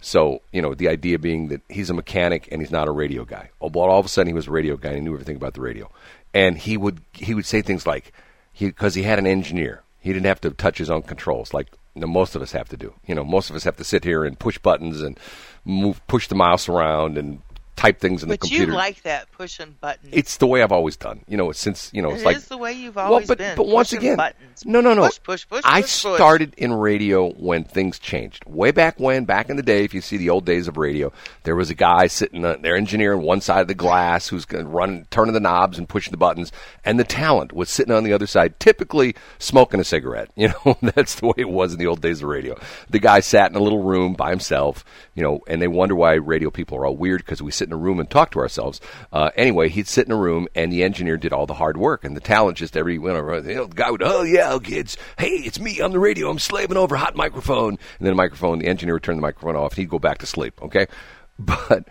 [0.00, 3.24] So, you know, the idea being that he's a mechanic and he's not a radio
[3.24, 3.50] guy.
[3.60, 5.36] Oh, but all of a sudden he was a radio guy and he knew everything
[5.36, 5.90] about the radio.
[6.32, 8.12] And he would he would say things like
[8.52, 9.82] he because he had an engineer.
[10.00, 12.94] He didn't have to touch his own controls like most of us have to do.
[13.06, 15.18] You know, most of us have to sit here and push buttons and
[15.64, 17.42] move push the mouse around and
[17.80, 20.10] type things in But the you like that pushing buttons.
[20.12, 21.20] it's the way I've always done.
[21.26, 23.38] You know, since you know, it's It like is the way you've well, always but
[23.38, 23.56] been.
[23.56, 24.64] but once again, buttons.
[24.66, 25.06] no, no, no.
[25.06, 26.14] Push, push, push, I push, push.
[26.16, 28.44] started in radio when things changed.
[28.44, 31.10] Way back when, back in the day, if you see the old days of radio,
[31.44, 34.44] there was a guy sitting, uh, their engineer on one side of the glass who's
[34.44, 36.52] going to run, turning the knobs and pushing the buttons,
[36.84, 40.28] and the talent was sitting on the other side, typically smoking a cigarette.
[40.40, 42.58] You know, that's the way it was in the old days of radio.
[42.88, 46.14] The guy sat in a little room by himself, you know, and they wonder why
[46.14, 48.80] radio people are all weird because we sit in a room and talk to ourselves.
[49.12, 52.04] Uh, anyway, he'd sit in a room, and the engineer did all the hard work,
[52.04, 55.60] and the talent just every you know, the guy would, oh yeah, kids, hey, it's
[55.60, 58.94] me on the radio, I'm slaving over hot microphone, and then the microphone, the engineer
[58.94, 60.60] would turn the microphone off, and he'd go back to sleep.
[60.62, 60.86] Okay,
[61.38, 61.84] but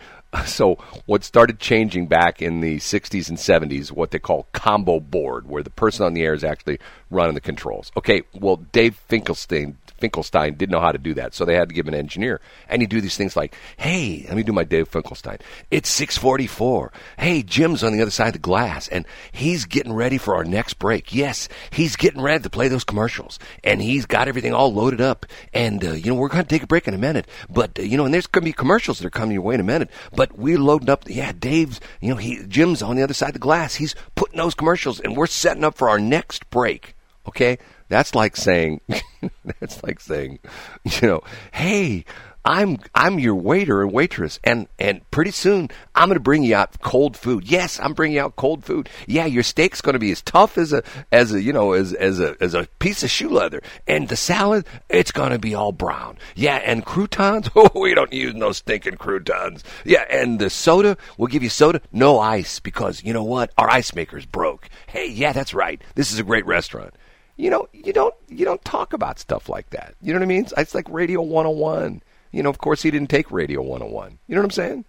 [0.46, 5.48] so what started changing back in the 60s and 70s, what they call combo board,
[5.48, 7.92] where the person on the air is actually running the controls.
[7.98, 9.78] Okay, well, Dave Finkelstein.
[10.00, 12.42] Finkelstein didn't know how to do that, so they had to give him an engineer.
[12.68, 15.38] And he'd do these things like, "Hey, let me do my Dave Finkelstein.
[15.72, 16.92] It's 6:44.
[17.18, 20.44] Hey, Jim's on the other side of the glass, and he's getting ready for our
[20.44, 21.14] next break.
[21.14, 25.26] Yes, he's getting ready to play those commercials, and he's got everything all loaded up.
[25.54, 27.82] And uh, you know, we're going to take a break in a minute, but uh,
[27.82, 29.64] you know, and there's going to be commercials that are coming your way in a
[29.64, 29.90] minute.
[30.14, 31.04] But we're loading up.
[31.08, 31.80] Yeah, Dave's.
[32.02, 33.76] You know, he Jim's on the other side of the glass.
[33.76, 36.96] He's putting those commercials, and we're setting up for our next break.
[37.28, 37.58] Okay,
[37.90, 38.82] that's like saying,
[39.60, 40.40] that's like saying,
[40.86, 41.22] you know,
[41.52, 42.06] hey,
[42.46, 46.56] I'm I'm your waiter and waitress, and and pretty soon I'm going to bring you
[46.56, 47.44] out cold food.
[47.46, 48.90] Yes, I'm bringing you out cold food.
[49.08, 51.94] Yeah, your steak's going to be as tough as a as a you know as
[51.94, 55.54] as a as a piece of shoe leather, and the salad it's going to be
[55.54, 56.18] all brown.
[56.36, 57.50] Yeah, and croutons.
[57.60, 59.64] Oh, we don't use no stinking croutons.
[59.84, 63.70] Yeah, and the soda we'll give you soda, no ice because you know what, our
[63.70, 64.70] ice maker's broke.
[64.88, 65.82] Hey, yeah, that's right.
[65.96, 66.94] This is a great restaurant
[67.40, 69.96] you know, you don't you don't talk about stuff like that.
[70.02, 70.48] You know what I mean?
[70.58, 72.04] It's like Radio 101.
[72.34, 74.20] You know, of course, he didn't take Radio 101.
[74.28, 74.86] You know what I'm saying?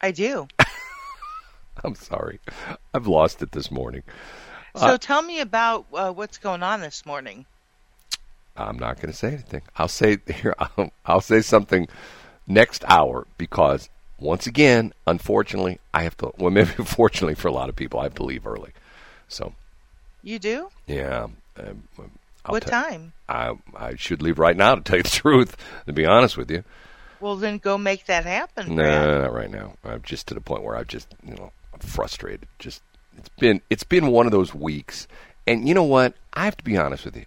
[0.00, 0.46] I do.
[1.84, 2.38] I'm sorry.
[2.94, 4.04] I've lost it this morning.
[4.76, 7.44] So uh, tell me about uh, what's going on this morning.
[8.56, 9.62] I'm not going to say anything.
[9.76, 10.54] I'll say here.
[10.60, 11.88] I'll, I'll say something
[12.46, 16.30] next hour because once again, unfortunately, I have to.
[16.38, 18.70] Well, maybe fortunately for a lot of people, I have to leave early.
[19.26, 19.54] So
[20.22, 20.68] you do?
[20.86, 21.28] Yeah.
[21.58, 21.82] Um,
[22.46, 23.12] what time?
[23.28, 25.56] I I should leave right now to tell you the truth.
[25.86, 26.64] To be honest with you.
[27.20, 28.74] Well, then go make that happen.
[28.74, 29.74] No, not right now.
[29.84, 32.48] I'm just to the point where I just you know I'm frustrated.
[32.58, 32.82] Just
[33.16, 35.06] it's been it's been one of those weeks,
[35.46, 36.14] and you know what?
[36.32, 37.26] I have to be honest with you.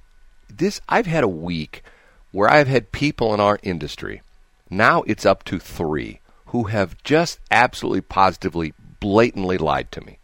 [0.49, 1.83] This I've had a week
[2.31, 4.21] where I've had people in our industry.
[4.69, 10.17] Now it's up to three who have just absolutely positively blatantly lied to me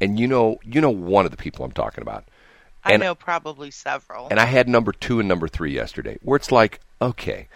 [0.00, 2.24] and you know you know one of the people I'm talking about.
[2.84, 4.28] And, I know probably several.
[4.28, 7.48] And I had number two and number three yesterday, where it's like, okay,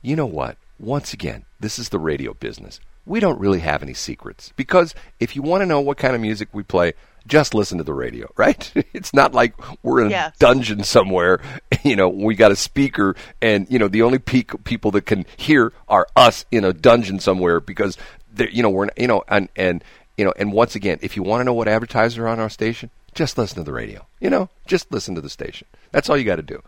[0.00, 0.56] you know what?
[0.80, 2.80] Once again, this is the radio business.
[3.04, 6.20] We don't really have any secrets because if you want to know what kind of
[6.20, 6.94] music we play,
[7.26, 8.72] just listen to the radio, right?
[8.92, 10.34] It's not like we're in yes.
[10.34, 11.40] a dungeon somewhere.
[11.84, 15.26] You know, we got a speaker, and you know the only pe- people that can
[15.36, 17.96] hear are us in a dungeon somewhere because
[18.36, 19.84] you know we're you know and and
[20.18, 22.50] you know, and once again, if you want to know what advertisers are on our
[22.50, 24.04] station, just listen to the radio.
[24.20, 25.68] You know, just listen to the station.
[25.92, 26.60] That's all you got to do.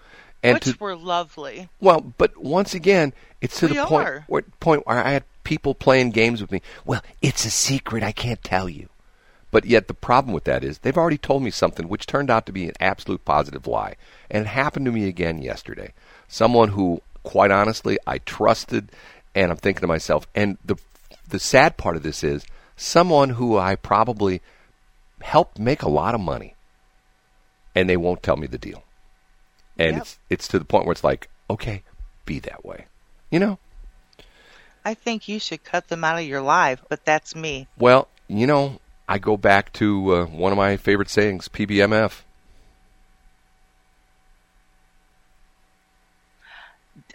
[0.43, 1.69] And Which to, were lovely.
[1.81, 5.75] Well, but once again, it's to we the point where, point where I had people
[5.75, 6.63] playing games with me.
[6.87, 8.05] Well, it's a secret.
[8.05, 8.89] I can't tell you.
[9.51, 12.47] But yet the problem with that is they've already told me something which turned out
[12.47, 13.97] to be an absolute positive lie.
[14.31, 15.93] And it happened to me again yesterday.
[16.29, 18.93] Someone who, quite honestly, I trusted,
[19.35, 20.77] and I'm thinking to myself, and the
[21.29, 22.45] the sad part of this is
[22.81, 24.41] someone who I probably
[25.21, 26.55] helped make a lot of money,
[27.75, 28.83] and they won't tell me the deal.
[29.79, 30.03] And yep.
[30.03, 31.83] it's it's to the point where it's like, okay,
[32.25, 32.87] be that way,
[33.31, 33.59] you know.
[34.85, 37.69] I think you should cut them out of your life, but that's me.
[37.79, 42.23] Well, you know, I go back to uh, one of my favorite sayings, PBMF.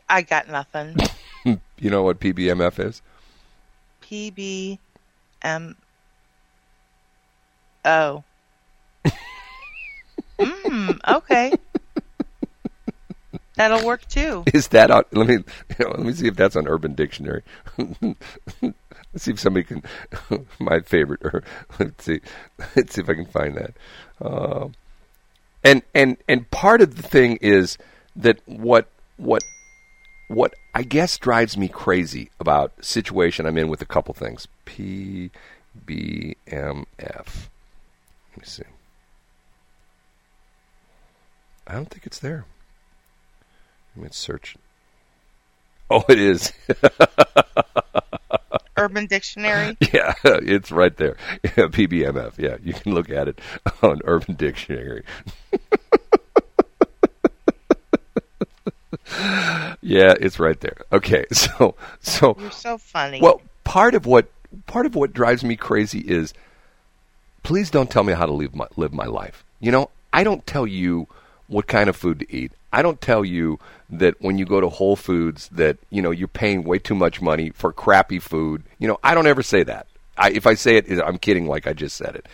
[0.07, 0.95] I got nothing.
[1.43, 3.01] you know what PBMF is?
[4.03, 4.77] PB
[5.45, 5.75] M
[7.85, 8.23] O.
[10.39, 11.53] mm, okay.
[13.55, 14.43] That'll work too.
[14.53, 15.03] Is that on?
[15.11, 15.43] Let me you
[15.79, 17.43] know, let me see if that's on Urban Dictionary.
[17.77, 18.17] let's
[19.17, 19.83] see if somebody can.
[20.59, 21.21] my favorite.
[21.23, 21.43] Or
[21.79, 22.21] let's see.
[22.75, 23.73] Let's see if I can find that.
[24.19, 24.69] Uh,
[25.63, 27.77] and and and part of the thing is
[28.15, 29.43] that what what
[30.27, 34.47] what I guess drives me crazy about situation I'm in with a couple things.
[34.65, 35.29] PBMF.
[36.97, 38.63] Let me see.
[41.67, 42.45] I don't think it's there.
[43.95, 44.55] Let me search.
[45.89, 46.51] Oh, it is.
[48.77, 49.77] Urban Dictionary.
[49.93, 51.15] Yeah, it's right there.
[51.43, 52.37] Yeah, PBMF.
[52.37, 53.39] Yeah, you can look at it
[53.81, 55.03] on Urban Dictionary.
[59.81, 60.77] yeah, it's right there.
[60.91, 63.21] Okay, so so you're so funny.
[63.21, 64.29] Well, part of what
[64.65, 66.33] part of what drives me crazy is
[67.43, 69.43] please don't tell me how to live my live my life.
[69.59, 71.07] You know, I don't tell you
[71.47, 72.51] what kind of food to eat.
[72.73, 76.27] I don't tell you that when you go to Whole Foods that you know you're
[76.27, 78.63] paying way too much money for crappy food.
[78.79, 79.87] You know, I don't ever say that.
[80.17, 82.25] I, if I say it, I'm kidding, like I just said it.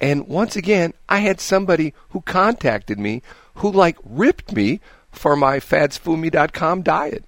[0.00, 3.22] And once again, I had somebody who contacted me
[3.56, 4.80] who like ripped me
[5.12, 7.24] for my fadsfumi.com diet.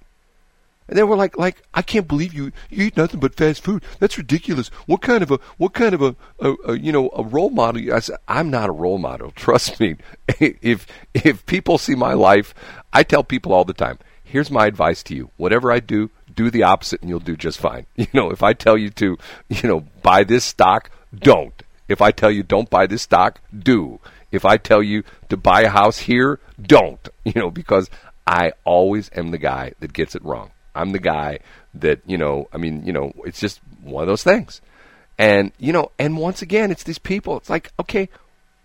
[0.88, 3.82] And they were like, like, I can't believe you, you eat nothing but fast food.
[3.98, 4.68] That's ridiculous.
[4.86, 7.94] What kind of a, what kind of a, a, a you know, a role model?
[7.94, 9.30] I said, I'm not a role model.
[9.36, 9.96] Trust me.
[10.40, 12.52] if, if people see my life,
[12.92, 15.30] I tell people all the time, here's my advice to you.
[15.36, 17.86] Whatever I do, do the opposite and you'll do just fine.
[17.96, 19.16] You know, if I tell you to,
[19.48, 21.62] you know, buy this stock, don't.
[21.88, 24.00] If I tell you don't buy this stock, do.
[24.32, 27.08] If I tell you to buy a house here, don't.
[27.24, 27.88] You know, because
[28.26, 30.50] I always am the guy that gets it wrong.
[30.74, 31.38] I'm the guy
[31.74, 34.60] that, you know, I mean, you know, it's just one of those things.
[35.18, 37.36] And, you know, and once again, it's these people.
[37.36, 38.08] It's like, okay,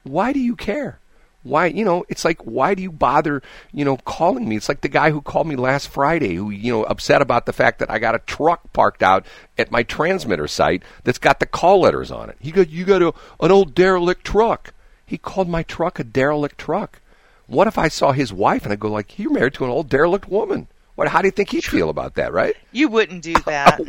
[0.04, 1.00] why do you care?
[1.44, 4.58] Why, you know, it's like, why do you bother, you know, calling me?
[4.58, 7.54] It's like the guy who called me last Friday who, you know, upset about the
[7.54, 9.26] fact that I got a truck parked out
[9.58, 12.38] at my transmitter site that's got the call letters on it.
[12.40, 14.74] He goes, you got a, an old derelict truck.
[15.08, 17.00] He called my truck a derelict truck.
[17.48, 19.88] What if I saw his wife and I go like, you're married to an old
[19.88, 20.68] derelict woman?
[20.98, 21.08] What?
[21.08, 22.56] How do you think he'd feel about that, right?
[22.72, 23.80] You wouldn't do that.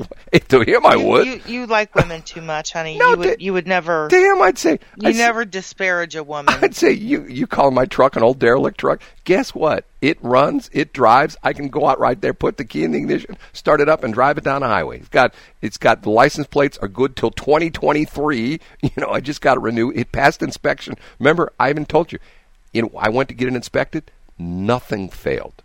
[0.51, 1.27] to him, I you, would.
[1.27, 2.99] You, you like women too much, honey.
[2.99, 3.39] No, you would.
[3.39, 4.09] to- you would never.
[4.09, 6.55] to him, I'd say, You I'd say- never disparage a woman.
[6.63, 9.01] I'd say you you call my truck an old derelict truck.
[9.25, 9.87] Guess what?
[10.03, 11.37] It runs, it drives.
[11.43, 14.05] I can go out right there, put the key in the ignition, start it up,
[14.05, 14.99] and drive it down the highway.
[14.99, 18.61] It's got it's got the license plates are good till 2023.
[18.83, 19.91] You know, I just got to renew.
[19.93, 20.95] It passed inspection.
[21.19, 22.19] Remember, I even told you.
[22.75, 24.11] You know, I went to get it inspected.
[24.39, 25.63] Nothing failed.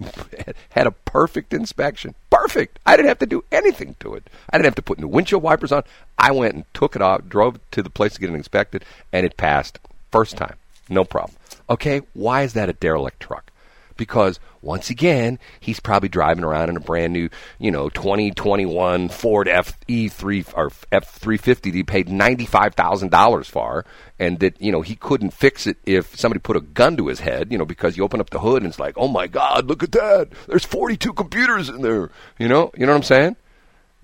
[0.70, 2.14] Had a perfect inspection.
[2.30, 2.78] Perfect.
[2.86, 4.28] I didn't have to do anything to it.
[4.50, 5.84] I didn't have to put new windshield wipers on.
[6.18, 9.26] I went and took it off, drove to the place to get it inspected, and
[9.26, 9.78] it passed
[10.10, 10.56] first time.
[10.88, 11.36] No problem.
[11.68, 13.52] Okay, why is that a derelict truck?
[14.00, 19.46] Because once again, he's probably driving around in a brand new, you know, 2021 Ford
[19.46, 23.84] F E3 or F350 that he paid $95,000 for,
[24.18, 27.20] and that, you know, he couldn't fix it if somebody put a gun to his
[27.20, 29.66] head, you know, because you open up the hood and it's like, oh my God,
[29.66, 30.30] look at that.
[30.48, 32.08] There's 42 computers in there.
[32.38, 33.36] You know, you know what I'm saying?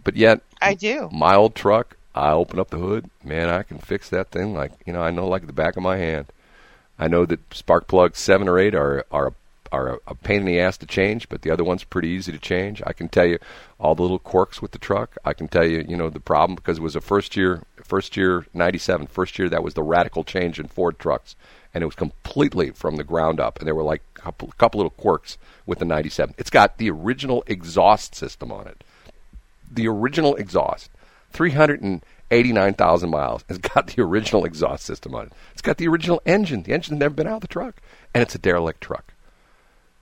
[0.04, 1.08] But yet, I do.
[1.10, 4.72] my old truck, I open up the hood, man, I can fix that thing like,
[4.84, 6.26] you know, I know like the back of my hand.
[6.98, 9.32] I know that spark plugs seven or eight are are a,
[9.72, 12.38] are a, pain in the ass to change, but the other one's pretty easy to
[12.38, 12.82] change.
[12.86, 13.38] I can tell you
[13.78, 15.16] all the little quirks with the truck.
[15.24, 18.16] I can tell you, you know, the problem because it was a first year first
[18.16, 21.36] year '97, first year that was the radical change in Ford trucks,
[21.72, 23.58] and it was completely from the ground up.
[23.58, 26.34] And there were like a couple, couple little quirks with the '97.
[26.38, 28.82] It's got the original exhaust system on it
[29.70, 30.90] the original exhaust.
[31.32, 33.44] 389,000 miles.
[33.48, 35.32] It's got the original exhaust system on it.
[35.52, 36.62] It's got the original engine.
[36.62, 37.76] The engine's never been out of the truck.
[38.14, 39.12] And it's a derelict truck.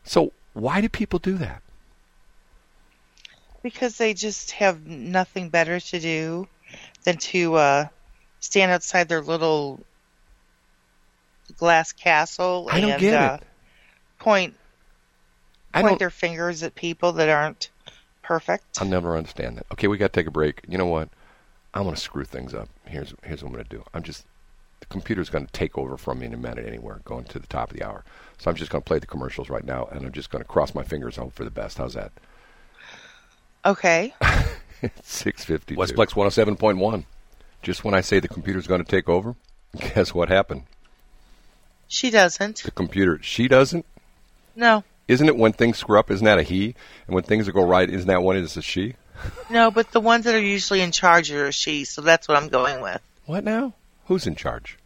[0.04, 1.62] So why do people do that?
[3.62, 6.46] Because they just have nothing better to do
[7.04, 7.86] than to uh,
[8.40, 9.80] stand outside their little
[11.56, 13.46] glass castle I don't and get uh, it.
[14.18, 14.54] point
[15.90, 15.98] don't.
[15.98, 17.70] their fingers at people that aren't
[18.22, 18.80] perfect.
[18.80, 19.66] I'll never understand that.
[19.72, 20.60] Okay, we got to take a break.
[20.68, 21.08] You know what?
[21.72, 22.68] I'm going to screw things up.
[22.86, 23.84] Here's here's what I'm going to do.
[23.92, 24.24] I'm just
[24.84, 27.46] the computer's going to take over from me in a minute anywhere, going to the
[27.46, 28.04] top of the hour.
[28.38, 30.48] So I'm just going to play the commercials right now, and I'm just going to
[30.48, 31.78] cross my fingers and hope for the best.
[31.78, 32.12] How's that?
[33.64, 34.14] Okay.
[35.02, 35.76] 650.
[35.76, 37.04] Westplex 107.1.
[37.62, 39.34] Just when I say the computer's going to take over,
[39.94, 40.64] guess what happened?
[41.88, 42.62] She doesn't.
[42.62, 43.86] The computer, she doesn't.
[44.54, 44.84] No.
[45.08, 46.10] Isn't it when things screw up?
[46.10, 46.74] Isn't that a he?
[47.06, 48.94] And when things go right, isn't that one is a she?
[49.48, 52.48] No, but the ones that are usually in charge are she, so that's what I'm
[52.48, 53.00] going with.
[53.26, 53.72] What now?
[54.06, 54.78] Who's in charge?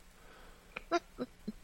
[0.92, 0.98] I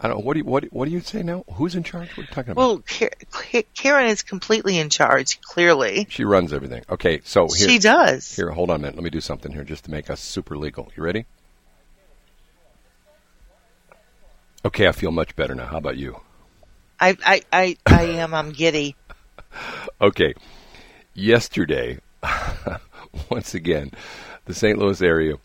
[0.09, 0.19] don't.
[0.19, 0.25] know.
[0.25, 1.45] What do you what What do you say now?
[1.55, 2.09] Who's in charge?
[2.11, 2.57] What are you talking about?
[2.61, 6.07] Well, Ka- Ka- Karen is completely in charge, clearly.
[6.11, 6.83] she runs everything.
[6.91, 8.35] Okay, so here, she does.
[8.35, 8.97] here, hold on a minute.
[8.97, 10.91] Let me do something here just to make us super legal.
[10.97, 11.27] You ready?
[14.65, 15.67] Okay, I feel much better now.
[15.67, 16.21] How about you?
[16.99, 18.35] I, I, I, I am.
[18.35, 18.97] I'm giddy.
[20.01, 20.35] Okay.
[21.15, 22.01] Yesterday,
[23.31, 23.93] once again,
[24.47, 24.77] the St.
[24.77, 25.37] Louis area,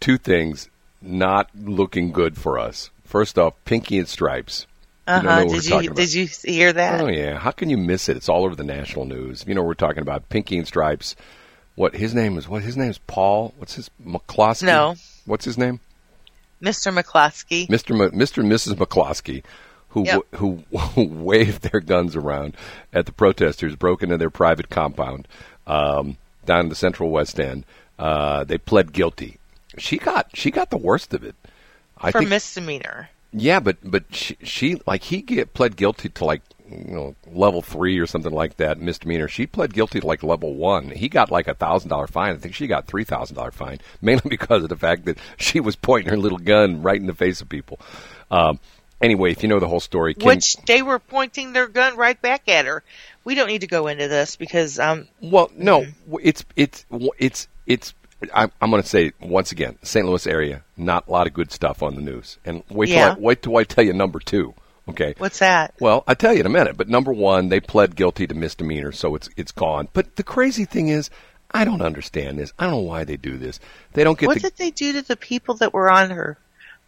[0.00, 0.68] two things
[1.02, 2.90] not looking good for us.
[3.04, 4.66] First off, Pinky and Stripes.
[5.06, 5.44] Uh huh.
[5.44, 7.00] Did you did you hear that?
[7.00, 8.16] Oh yeah, how can you miss it?
[8.16, 9.44] It's all over the national news.
[9.46, 11.16] You know, we're talking about Pinky and Stripes.
[11.74, 12.48] What his name is?
[12.48, 12.98] What his name is?
[12.98, 13.52] Paul.
[13.56, 14.64] What's his McCloskey?
[14.66, 14.94] No.
[15.26, 15.80] What's his name?
[16.62, 16.96] Mr.
[16.96, 17.66] McCloskey.
[17.68, 17.90] Mr.
[18.00, 18.38] M- Mr.
[18.38, 18.74] and Mrs.
[18.74, 19.42] McCloskey,
[19.88, 20.22] who Yep.
[20.36, 20.62] who
[20.94, 22.56] who waved their guns around
[22.92, 25.26] at the protesters, broke into their private compound
[25.66, 27.64] um, down in the Central West End.
[27.98, 29.38] Uh, they pled guilty.
[29.78, 31.34] She got she got the worst of it.
[31.98, 33.10] I for think misdemeanor.
[33.32, 37.62] yeah, but but she, she like he get pled guilty to like you know level
[37.62, 39.28] three or something like that misdemeanor.
[39.28, 40.90] She pled guilty to like level one.
[40.90, 42.34] He got like a thousand dollar fine.
[42.34, 45.60] I think she got three thousand dollar fine mainly because of the fact that she
[45.60, 47.80] was pointing her little gun right in the face of people.
[48.30, 48.58] Um,
[49.02, 52.20] anyway, if you know the whole story, Kim, Which they were pointing their gun right
[52.20, 52.82] back at her.
[53.24, 55.86] We don't need to go into this because um Well, no,
[56.22, 56.84] it's it's
[57.18, 57.94] it's it's.
[58.34, 60.06] I'm, I'm going to say once again, St.
[60.06, 62.38] Louis area, not a lot of good stuff on the news.
[62.44, 63.14] And wait till Yeah.
[63.14, 64.54] I, wait till I tell you number two.
[64.88, 65.14] Okay.
[65.18, 65.74] what's that?
[65.78, 66.76] Well, I tell you in a minute.
[66.76, 69.88] But number one, they pled guilty to misdemeanor, so it's it's gone.
[69.92, 71.08] But the crazy thing is,
[71.52, 72.52] I don't understand this.
[72.58, 73.60] I don't know why they do this.
[73.92, 76.36] They don't get What the did they do to the people that were on her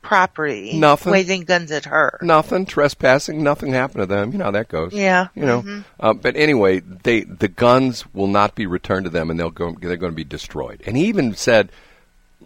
[0.05, 0.79] property?
[0.79, 1.11] Nothing.
[1.13, 2.19] Waving guns at her.
[2.23, 3.43] nothing trespassing.
[3.43, 4.31] Nothing happened to them.
[4.33, 4.93] You know how that goes.
[4.93, 5.29] Yeah.
[5.35, 5.63] You know.
[5.63, 5.85] mhm.
[5.99, 9.75] Uh, but anyway, they the guns will not be returned to them, and they'll go.
[9.81, 10.83] They're going to be destroyed.
[10.87, 11.71] And he even said,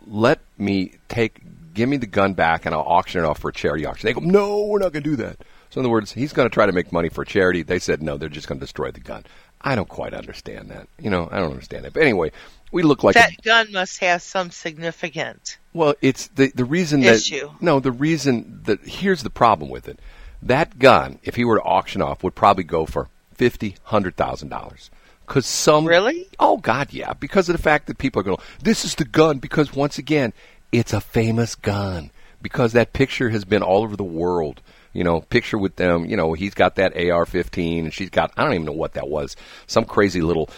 [0.06, 1.42] "Let me take
[1.74, 4.09] give me the gun back and I'll auction it off for a charity auction.
[4.09, 5.38] They go, no, we're not going to do that.
[5.70, 7.62] So in other words, he's going to try to make money for charity.
[7.62, 9.24] They said no, they're just going to destroy the gun.
[9.61, 10.88] I don't quite understand that.
[10.98, 11.92] You know, I don't understand it.
[11.92, 12.30] But anyway,
[12.70, 15.59] we look like that a, gun must have some significant.
[15.72, 17.48] Well, it's the the reason issue.
[17.48, 19.98] that no, the reason that here's the problem with it.
[20.40, 24.48] That gun, if he were to auction off, would probably go for fifty, hundred thousand
[24.48, 24.90] dollars.
[25.26, 28.84] Because some really, oh God, yeah, because of the fact that people are going, this
[28.84, 29.38] is the gun.
[29.38, 30.32] Because once again,
[30.72, 32.11] it's a famous gun.
[32.40, 34.62] Because that picture has been all over the world
[34.93, 36.05] you know, picture with them.
[36.05, 39.09] You know, he's got that AR-15, and she's got I don't even know what that
[39.09, 39.36] was,
[39.66, 40.49] some crazy little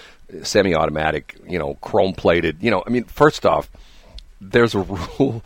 [0.42, 2.58] semi-automatic, you know, chrome-plated.
[2.62, 3.70] You know, I mean, first off,
[4.40, 4.80] there's a
[5.18, 5.42] rule.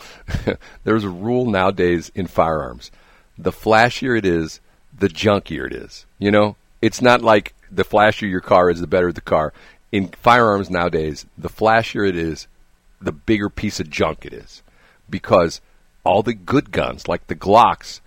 [0.85, 2.91] there's a rule nowadays in firearms:
[3.39, 4.61] the flashier it is,
[4.97, 6.07] the junkier it is.
[6.18, 9.53] You know, it's not like the flashier your car is, the better the car.
[9.91, 12.49] In firearms nowadays, the flashier it is,
[13.01, 14.62] the bigger piece of junk it is,
[15.09, 15.61] because
[16.05, 18.01] all the good guns, like the Glocks,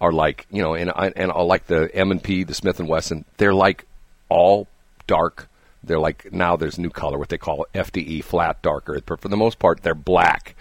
[0.00, 2.88] are like you know, and and I like the M and P, the Smith and
[2.88, 3.24] Wesson.
[3.36, 3.86] They're like
[4.28, 4.66] all
[5.06, 5.48] dark.
[5.82, 9.00] They're like now there's new color, what they call FDE, flat darker.
[9.04, 10.56] But for the most part, they're black,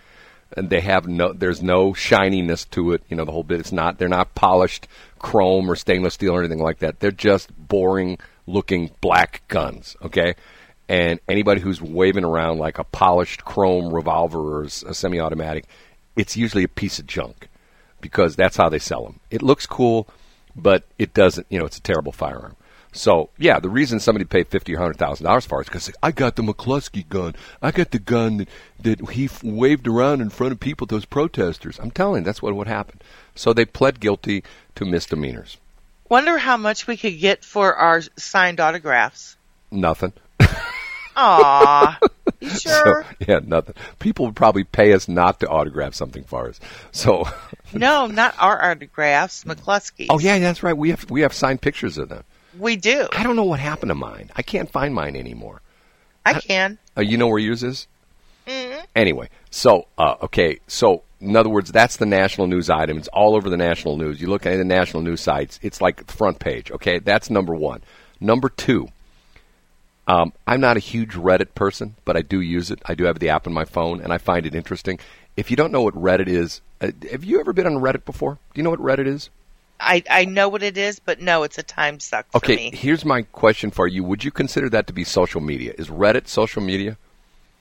[0.56, 1.34] and they have no.
[1.34, 3.04] There's no shininess to it.
[3.10, 3.60] You know, the whole bit.
[3.60, 3.98] It's not.
[3.98, 4.88] They're not polished
[5.20, 7.00] chrome or stainless steel or anything like that.
[7.00, 9.96] They're just boring looking black guns.
[10.02, 10.36] Okay.
[10.90, 15.66] And anybody who's waving around like a polished chrome revolver or a semi-automatic,
[16.18, 17.48] it's usually a piece of junk
[18.04, 19.20] because that's how they sell them.
[19.32, 20.08] It looks cool,
[20.56, 21.48] but it doesn't.
[21.50, 22.56] You know, it's a terrible firearm.
[22.92, 25.92] So yeah, the reason somebody paid fifty or hundred thousand dollars for it is because
[26.04, 27.34] I got the McCloskey gun.
[27.62, 28.50] I got the gun that,
[28.82, 31.80] that he f- waved around in front of people, those protesters.
[31.80, 33.00] I'm telling you, that's what would happen.
[33.34, 34.44] So they pled guilty
[34.76, 35.58] to misdemeanors.
[36.10, 39.38] Wonder how much we could get for our signed autographs.
[39.72, 40.14] Nothing.
[41.16, 42.00] Aw.
[42.44, 43.06] You sure?
[43.06, 43.76] So, yeah, nothing.
[44.00, 46.60] People would probably pay us not to autograph something for us.
[46.92, 47.24] So
[47.74, 50.08] No, not our autographs, McCloskey's.
[50.10, 50.76] Oh yeah, that's right.
[50.76, 52.24] We have we have signed pictures of them.
[52.60, 53.08] We do.
[53.14, 54.30] I don't know what happened to mine.
[54.36, 55.62] I can't find mine anymore.
[56.26, 56.78] I can.
[56.98, 57.88] Uh, you know where yours is?
[58.46, 58.82] Mm-hmm.
[58.96, 62.98] Anyway, so uh, okay, so in other words, that's the national news item.
[62.98, 64.20] It's all over the national news.
[64.20, 66.72] You look at the national news sites, it's like the front page.
[66.72, 67.82] Okay, that's number one.
[68.20, 68.90] Number two,
[70.08, 72.82] um, I'm not a huge Reddit person, but I do use it.
[72.86, 75.00] I do have the app on my phone, and I find it interesting.
[75.38, 78.34] If you don't know what Reddit is, uh, have you ever been on Reddit before?
[78.34, 79.30] Do you know what Reddit is?
[79.80, 82.72] I, I know what it is, but no, it's a time suck for okay, me.
[82.74, 84.04] here's my question for you.
[84.04, 85.74] Would you consider that to be social media?
[85.78, 86.98] Is Reddit social media?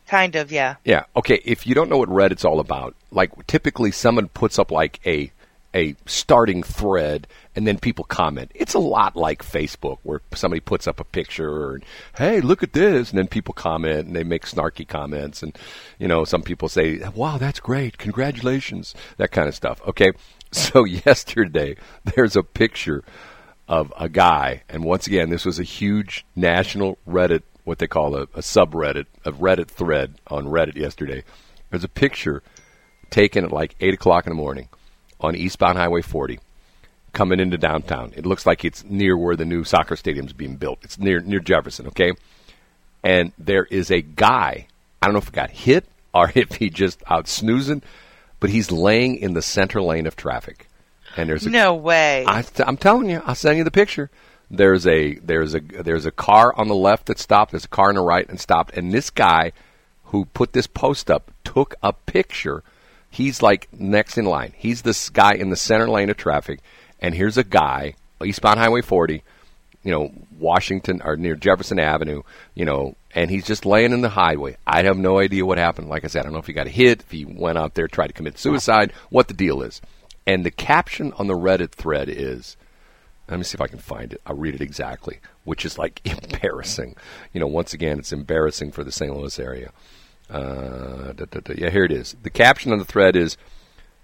[0.06, 0.76] Kind of, yeah.
[0.84, 1.04] Yeah.
[1.16, 1.40] Okay.
[1.44, 5.32] If you don't know what Reddit's all about, like typically someone puts up like a
[5.74, 8.50] a starting thread and then people comment.
[8.54, 11.84] It's a lot like Facebook where somebody puts up a picture and
[12.16, 15.56] hey, look at this and then people comment and they make snarky comments and
[15.98, 17.98] you know, some people say, "Wow, that's great.
[17.98, 19.80] Congratulations." That kind of stuff.
[19.86, 20.12] Okay?
[20.54, 23.02] So yesterday there's a picture
[23.68, 28.16] of a guy and once again this was a huge national Reddit what they call
[28.16, 31.24] a, a subreddit, a Reddit thread on Reddit yesterday.
[31.70, 32.42] There's a picture
[33.08, 34.68] taken at like eight o'clock in the morning
[35.24, 36.38] on eastbound Highway 40
[37.12, 38.12] coming into downtown.
[38.16, 40.78] It looks like it's near where the new soccer stadium is being built.
[40.82, 42.12] It's near near Jefferson, okay?
[43.02, 44.66] And there is a guy.
[45.00, 47.82] I don't know if he got hit or if he just out snoozing,
[48.40, 50.68] but he's laying in the center lane of traffic.
[51.16, 52.24] And there's a, no way.
[52.26, 54.10] I, I'm telling you, I'll send you the picture.
[54.50, 57.52] There's a there's a there's a car on the left that stopped.
[57.52, 58.76] There's a car on the right and stopped.
[58.76, 59.52] And this guy
[60.04, 62.62] who put this post up took a picture.
[63.12, 64.54] He's like next in line.
[64.56, 66.60] He's this guy in the center lane of traffic.
[66.98, 67.94] And here's a guy
[68.24, 69.22] eastbound Highway 40,
[69.82, 72.22] you know, Washington or near Jefferson Avenue,
[72.54, 74.56] you know, and he's just laying in the highway.
[74.66, 75.90] I have no idea what happened.
[75.90, 77.86] Like I said, I don't know if he got hit, if he went out there
[77.86, 79.82] tried to commit suicide, what the deal is.
[80.26, 82.56] And the caption on the Reddit thread is,
[83.28, 84.22] let me see if I can find it.
[84.24, 86.96] I'll read it exactly, which is like embarrassing.
[87.34, 89.14] You know, once again, it's embarrassing for the St.
[89.14, 89.72] Louis area.
[90.32, 92.16] Uh, da, da, da, yeah, here it is.
[92.22, 93.36] The caption on the thread is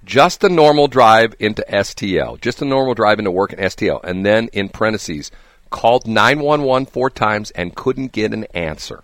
[0.05, 4.27] just a normal drive into STL, just a normal drive into work in STL, and
[4.27, 5.31] then in parentheses,
[5.71, 9.03] called 911 four times and couldn't get an answer.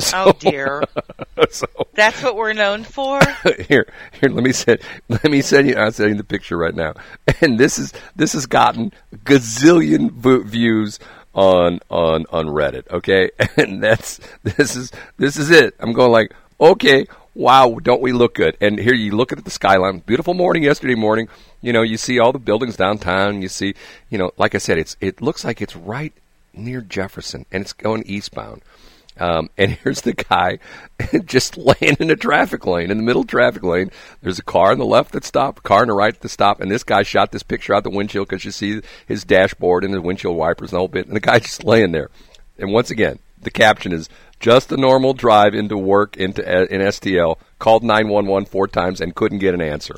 [0.00, 0.82] So, oh dear.
[1.50, 3.20] so, That's what we're known for.
[3.68, 3.86] here,
[4.20, 4.30] here.
[4.30, 4.80] Let me send.
[5.08, 5.76] Let me send you.
[5.76, 6.94] I'm sending the picture right now,
[7.40, 8.92] and this is this has gotten
[9.24, 10.98] gazillion v- views
[11.34, 12.90] on on on Reddit.
[12.90, 15.74] Okay, and that's this is this is it.
[15.78, 18.56] I'm going like, okay, wow, don't we look good?
[18.60, 19.98] And here you look at the skyline.
[20.00, 21.28] Beautiful morning yesterday morning.
[21.62, 23.42] You know, you see all the buildings downtown.
[23.42, 23.74] You see,
[24.10, 26.12] you know, like I said, it's it looks like it's right
[26.52, 28.62] near Jefferson, and it's going eastbound
[29.18, 30.58] Um, and here's the guy
[31.24, 33.90] just laying in a traffic lane, in the middle traffic lane.
[34.22, 36.70] There's a car on the left that stopped, car on the right that stopped, and
[36.70, 40.02] this guy shot this picture out the windshield because you see his dashboard and his
[40.02, 41.06] windshield wipers and the whole bit.
[41.06, 42.10] And the guy just laying there.
[42.58, 44.08] And once again, the caption is
[44.44, 47.38] just a normal drive into work into uh, in STL.
[47.58, 49.96] Called 911 four times and couldn't get an answer.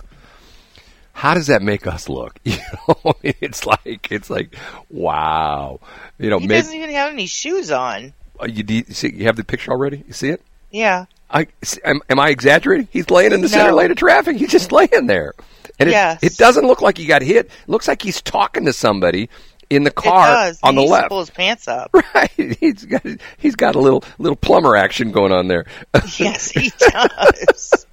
[1.13, 2.39] How does that make us look?
[2.45, 2.57] You
[2.95, 4.55] know, it's like it's like
[4.91, 5.81] wow.
[6.19, 8.13] You know, He maybe, doesn't even have any shoes on.
[8.41, 10.05] uh, you, do you see you have the picture already?
[10.07, 10.41] You see it?
[10.71, 11.07] Yeah.
[11.29, 11.49] I
[11.85, 12.87] am, am I exaggerating?
[12.93, 14.37] He's laying in the center lane of traffic.
[14.37, 15.33] He's just laying there,
[15.81, 16.23] and it, Yes.
[16.23, 17.47] it doesn't look like he got hit.
[17.47, 19.29] It looks like he's talking to somebody
[19.71, 21.09] in the It car on he the left.
[21.09, 21.91] pull his pants up.
[22.15, 23.03] Right, he's got
[23.37, 25.67] he's got a little little plumber action going on there,
[26.19, 27.87] yes, he does.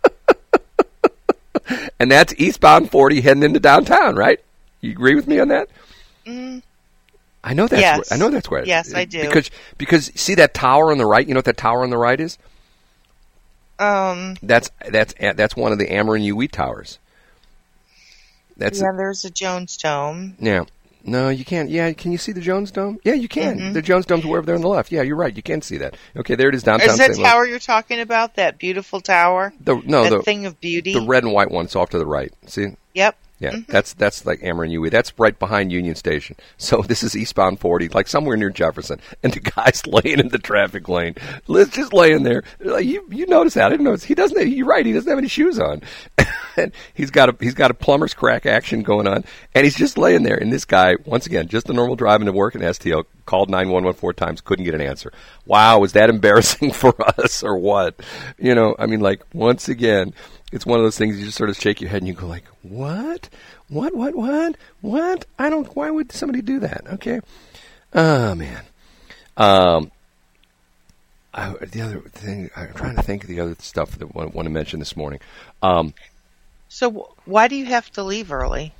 [1.99, 4.15] and that's eastbound forty heading into downtown.
[4.15, 4.39] Right?
[4.81, 5.69] You agree with me on that?
[7.45, 7.97] I know that's Yes.
[7.97, 8.61] where, I know that's where.
[8.61, 9.21] it- Yes, I do.
[9.21, 11.27] Because because see that tower on the right.
[11.27, 12.37] You know what that tower on the right is?
[13.79, 14.35] um.
[14.41, 16.99] That's that's that's one of the Ameren UE towers.
[18.55, 20.35] That's Yeah, there's a Jones Dome.
[20.39, 20.63] Yeah.
[21.05, 21.69] No, you can't.
[21.69, 22.97] Yeah, can you see the Jones Dome?
[23.03, 23.59] Yeah, you can.
[23.59, 23.73] Mm-hmm.
[23.73, 24.91] The Jones Dome's over there on the left.
[24.91, 25.35] Yeah, you're right.
[25.35, 25.97] You can see that.
[26.15, 27.17] Okay, there it is downtown Is that St.
[27.17, 27.27] Louis.
[27.27, 28.35] tower you're talking about?
[28.35, 29.53] That beautiful tower?
[29.59, 30.93] The, no, that the thing of beauty?
[30.93, 31.65] the red and white one.
[31.65, 32.33] It's off to the right.
[32.45, 32.75] See?
[32.93, 33.17] Yep.
[33.43, 33.71] Yeah, mm-hmm.
[33.71, 34.89] that's that's like Ameren UE.
[34.89, 36.37] That's right behind Union Station.
[36.57, 40.37] So this is eastbound 40, like somewhere near Jefferson, and the guy's laying in the
[40.37, 41.15] traffic lane.
[41.47, 42.43] Liz just laying there.
[42.61, 43.65] Like, you you notice that?
[43.65, 44.03] I didn't notice.
[44.03, 44.47] He doesn't.
[44.47, 44.85] You're right.
[44.85, 45.81] He doesn't have any shoes on,
[46.57, 49.97] and he's got a he's got a plumber's crack action going on, and he's just
[49.97, 50.37] laying there.
[50.37, 53.99] And this guy, once again, just a normal driving to work in STL, called 911
[53.99, 55.11] four times, couldn't get an answer.
[55.45, 57.99] Wow, was that embarrassing for us or what?
[58.37, 60.13] You know, I mean, like once again
[60.53, 62.27] it's one of those things you just sort of shake your head and you go
[62.27, 63.29] like, "What?
[63.69, 63.95] What?
[63.95, 64.15] What?
[64.15, 64.55] What?
[64.81, 65.25] What?
[65.39, 65.75] I don't.
[65.75, 67.19] Why would somebody do that?" Okay.
[67.93, 68.63] Oh man.
[69.37, 69.91] Um.
[71.35, 74.45] I, the other thing I'm trying to think of the other stuff that I want,
[74.45, 75.19] to mention this morning.
[75.61, 75.93] Um.
[76.69, 78.73] So why do you have to leave early?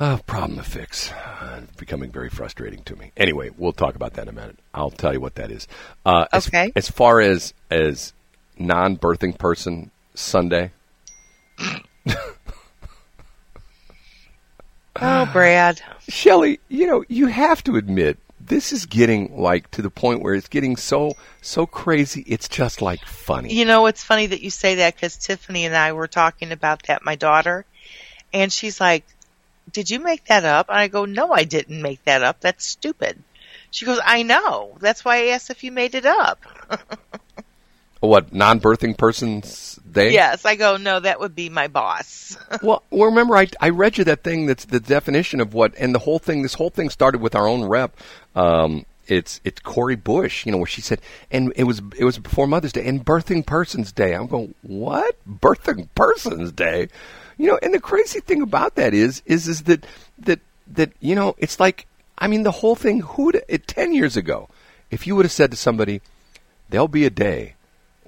[0.00, 1.12] Oh, problem to fix.
[1.12, 3.12] Uh, it's becoming very frustrating to me.
[3.16, 4.58] Anyway, we'll talk about that in a minute.
[4.74, 5.68] I'll tell you what that is.
[6.04, 6.72] Uh, as- Okay.
[6.74, 8.12] As, far as as
[8.58, 10.70] non-birthing person Sunday,
[15.00, 15.82] Oh, Brad.
[16.08, 20.34] Shelley, you know, you have to admit this is getting like to the point where
[20.34, 22.24] it's getting so so crazy.
[22.26, 23.52] It's just like funny.
[23.52, 26.84] You know, it's funny that you say that because Tiffany and I were talking about
[26.84, 27.64] that, my daughter,
[28.32, 29.04] and she's like,
[29.72, 30.68] Did you make that up?
[30.68, 32.40] And I go, No, I didn't make that up.
[32.40, 33.20] That's stupid.
[33.70, 34.76] She goes, I know.
[34.78, 36.40] That's why I asked if you made it up.
[38.00, 40.12] What non-birthing person's day?
[40.12, 42.36] Yes, I go, No, that would be my boss.
[42.62, 45.94] Well, well, remember I I read you that thing that's the definition of what, and
[45.94, 46.42] the whole thing.
[46.42, 47.96] This whole thing started with our own rep.
[48.34, 52.18] Um, it's it's Cori Bush, you know, where she said, and it was it was
[52.18, 54.14] before Mother's Day and Birthing Persons Day.
[54.14, 56.88] I'm going, what Birthing Persons Day?
[57.36, 59.86] You know, and the crazy thing about that is is is that
[60.20, 61.86] that that you know, it's like
[62.16, 63.00] I mean, the whole thing.
[63.00, 64.48] Who it ten years ago,
[64.90, 66.00] if you would have said to somebody,
[66.70, 67.53] there'll be a day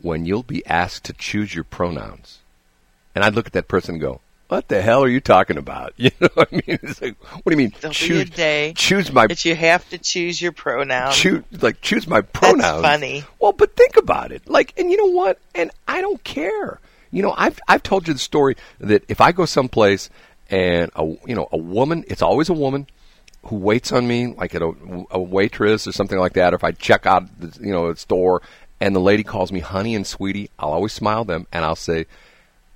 [0.07, 2.39] when you'll be asked to choose your pronouns.
[3.15, 5.95] And I'd look at that person and go, "What the hell are you talking about?"
[5.99, 6.79] You know what I mean?
[6.83, 7.73] It's like, what do you mean?
[7.81, 11.13] There'll choose day choose my that you have to choose your pronoun.
[11.13, 12.83] choose like choose my pronouns.
[12.83, 13.25] funny.
[13.41, 14.49] Well, but think about it.
[14.49, 15.39] Like, and you know what?
[15.55, 16.79] And I don't care.
[17.11, 20.09] You know, I've I've told you the story that if I go someplace
[20.49, 22.87] and a you know a woman, it's always a woman
[23.47, 24.73] who waits on me, like at a,
[25.11, 26.53] a waitress or something like that.
[26.53, 28.43] Or if I check out, the, you know, a store
[28.81, 32.07] and the lady calls me honey and sweetie, I'll always smile them and I'll say,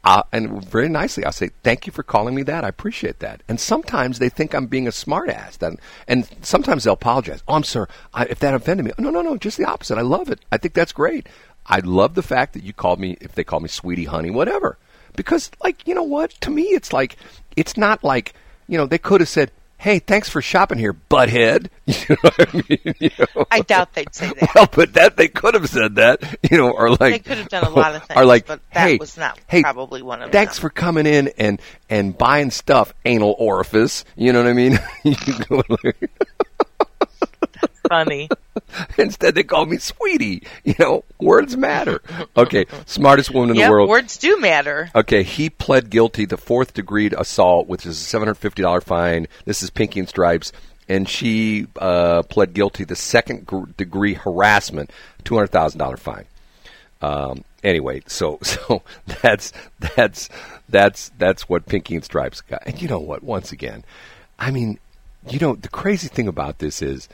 [0.02, 2.64] uh, and very nicely, I'll say, "Thank you for calling me that.
[2.64, 5.58] I appreciate that." And sometimes they think I'm being a smartass.
[5.58, 5.74] That,
[6.08, 7.42] and sometimes they'll apologize.
[7.46, 8.92] Oh, I'm sorry I, if that offended me.
[8.98, 9.98] No, no, no, just the opposite.
[9.98, 10.40] I love it.
[10.50, 11.28] I think that's great.
[11.66, 13.18] I love the fact that you called me.
[13.20, 14.78] If they call me sweetie, honey, whatever.
[15.16, 16.30] Because, like, you know what?
[16.42, 17.16] To me, it's like
[17.56, 18.32] it's not like
[18.68, 19.50] you know they could have said,
[19.80, 22.94] "Hey, thanks for shopping here, butthead." You know what I mean?
[23.00, 23.46] You know?
[23.50, 24.54] I doubt they'd say that.
[24.54, 27.48] Well, but that they could have said that, you know, or like They could have
[27.48, 30.22] done a lot of things, or like, but that hey, was not hey, probably one
[30.22, 30.62] of Thanks them.
[30.62, 34.04] for coming in and and buying stuff, anal orifice.
[34.14, 34.78] You know what I mean?
[37.60, 38.28] That's Funny.
[38.98, 40.42] Instead, they call me sweetie.
[40.64, 42.00] You know, words matter.
[42.36, 43.88] Okay, smartest woman in yep, the world.
[43.88, 44.90] words do matter.
[44.94, 48.80] Okay, he pled guilty to fourth degree assault, which is a seven hundred fifty dollar
[48.80, 49.26] fine.
[49.44, 50.52] This is Pinky and Stripes,
[50.88, 54.90] and she uh, pled guilty to second gr- degree harassment,
[55.24, 56.26] two hundred thousand dollar fine.
[57.02, 58.82] Um, anyway, so so
[59.22, 59.52] that's
[59.96, 60.28] that's
[60.68, 62.62] that's that's what Pinky and Stripes got.
[62.66, 63.22] And you know what?
[63.22, 63.84] Once again,
[64.38, 64.78] I mean,
[65.28, 67.08] you know, the crazy thing about this is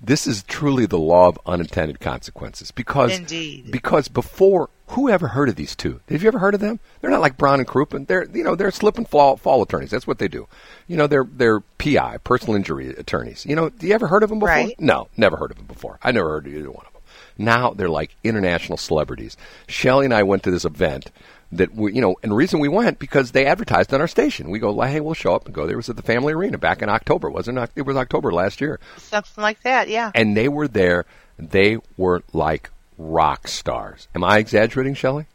[0.00, 3.70] this is truly the law of unintended consequences because Indeed.
[3.70, 6.00] because before who ever heard of these two?
[6.08, 6.80] Have you ever heard of them?
[7.00, 8.06] They're not like Brown and Crouppen.
[8.06, 9.90] They're you know they're slip and fall, fall attorneys.
[9.90, 10.48] That's what they do.
[10.88, 13.46] You know they're they're PI personal injury attorneys.
[13.46, 14.54] You know, do you ever heard of them before?
[14.54, 14.80] Right.
[14.80, 15.98] No, never heard of them before.
[16.02, 16.99] I never heard of either one of them.
[17.40, 19.36] Now they're like international celebrities.
[19.66, 21.10] Shelley and I went to this event
[21.52, 24.50] that we, you know, and the reason we went because they advertised on our station.
[24.50, 25.74] We go, hey, we'll show up and go there.
[25.74, 27.70] It was at the Family Arena back in October, wasn't it?
[27.74, 30.12] It was October last year, Something like that, yeah.
[30.14, 31.06] and they were there.
[31.38, 34.06] They were like rock stars.
[34.14, 35.26] Am I exaggerating, Shelley?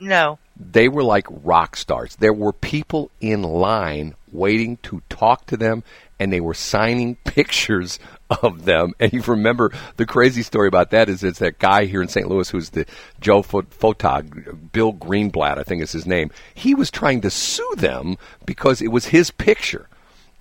[0.00, 0.38] No.
[0.58, 2.16] they were like rock stars.
[2.16, 5.84] There were people in line waiting to talk to them,
[6.22, 7.98] and they were signing pictures
[8.30, 8.92] of them.
[9.00, 12.28] And you remember the crazy story about that is it's that guy here in St.
[12.28, 12.86] Louis who's the
[13.20, 16.30] Joe Photog, Bill Greenblatt, I think is his name.
[16.54, 18.16] He was trying to sue them
[18.46, 19.88] because it was his picture.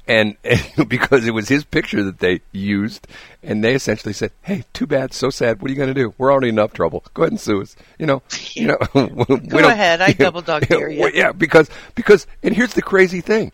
[0.07, 3.07] And, and because it was his picture that they used,
[3.41, 5.61] and they essentially said, "Hey, too bad, so sad.
[5.61, 6.13] What are you going to do?
[6.17, 7.03] We're already in enough trouble.
[7.13, 8.23] Go ahead and sue us." You know,
[8.53, 8.77] you know.
[8.93, 10.01] don't- ahead.
[10.01, 11.09] I double dog dare you.
[11.13, 13.53] Yeah, because because and here's the crazy thing: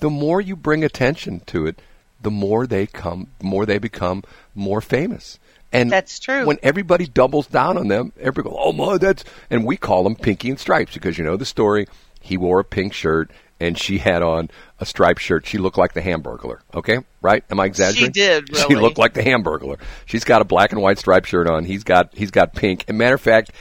[0.00, 1.80] the more you bring attention to it,
[2.20, 4.22] the more they come, more they become
[4.54, 5.38] more famous.
[5.72, 6.46] And That's true.
[6.46, 10.16] When everybody doubles down on them, everybody goes, "Oh my, that's," and we call them
[10.16, 11.86] Pinky and Stripes because you know the story.
[12.20, 13.30] He wore a pink shirt
[13.60, 15.46] and she had on a striped shirt.
[15.46, 16.60] She looked like the Hamburglar.
[16.74, 17.44] Okay, right?
[17.50, 18.06] Am I exaggerating?
[18.14, 19.78] She did, She looked like the Hamburglar.
[20.06, 21.64] She's got a black and white striped shirt on.
[21.64, 22.84] He's got he's got pink.
[22.88, 23.52] And matter of fact,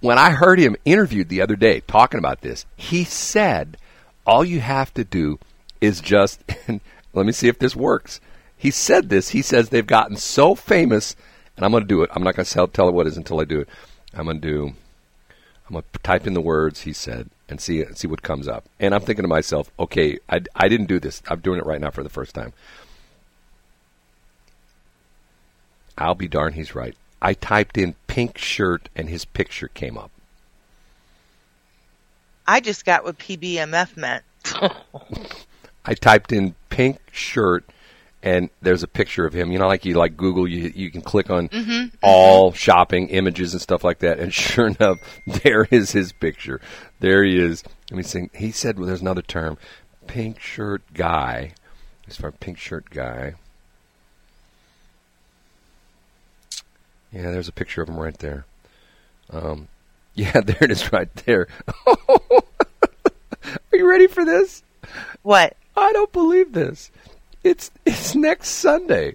[0.00, 3.76] when I heard him interviewed the other day talking about this, he said,
[4.26, 5.38] "All you have to do
[5.80, 6.42] is just
[7.12, 8.20] let me see if this works."
[8.56, 9.28] He said this.
[9.30, 11.14] He says they've gotten so famous,
[11.56, 12.10] and I'm going to do it.
[12.12, 13.68] I'm not going to tell, tell it what it is until I do it.
[14.12, 14.74] I'm going to do.
[15.68, 18.64] I'm going to type in the words he said and see see what comes up.
[18.80, 21.22] And I'm thinking to myself, okay, I, I didn't do this.
[21.28, 22.52] I'm doing it right now for the first time.
[25.96, 26.96] I'll be darned, he's right.
[27.20, 30.10] I typed in pink shirt and his picture came up.
[32.46, 34.24] I just got what PBMF meant.
[35.88, 37.64] I typed in pink shirt
[38.22, 39.50] and there's a picture of him.
[39.50, 41.48] You know, like you like Google, you you can click on
[42.02, 46.60] all shopping images and stuff like that, and sure enough, there is his picture.
[47.00, 47.64] There he is.
[47.90, 48.28] Let me see.
[48.34, 49.56] He said well, there's another term,
[50.06, 51.54] pink shirt guy.
[52.06, 53.34] As far pink shirt guy.
[57.12, 58.44] Yeah, there's a picture of him right there.
[59.30, 59.68] Um,
[60.14, 61.48] yeah, there it is right there.
[61.86, 62.36] Are
[63.72, 64.62] you ready for this?
[65.22, 65.56] What?
[65.78, 66.90] I don't believe this.
[67.44, 69.14] It's it's next Sunday.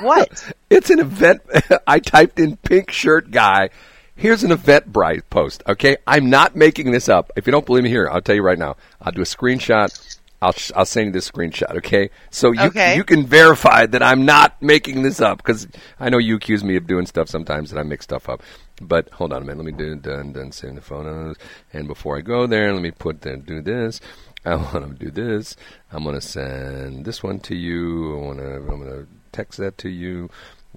[0.00, 0.52] What?
[0.70, 1.42] It's an event.
[1.86, 3.70] I typed in pink shirt guy.
[4.16, 5.62] Here's an Eventbrite post.
[5.68, 7.30] Okay, I'm not making this up.
[7.36, 8.76] If you don't believe me, here I'll tell you right now.
[9.00, 10.18] I'll do a screenshot.
[10.42, 11.76] I'll sh- I'll send you this screenshot.
[11.76, 12.96] Okay, so you Okay.
[12.96, 15.68] you can verify that I'm not making this up because
[16.00, 18.42] I know you accuse me of doing stuff sometimes that I make stuff up.
[18.82, 19.58] But hold on a minute.
[19.64, 21.36] Let me do done done save the photos.
[21.72, 24.00] And before I go there, let me put the, do this.
[24.46, 25.56] I want to do this.
[25.92, 28.16] I'm going to send this one to you.
[28.16, 28.54] I want to.
[28.56, 30.30] I'm going to text that to you.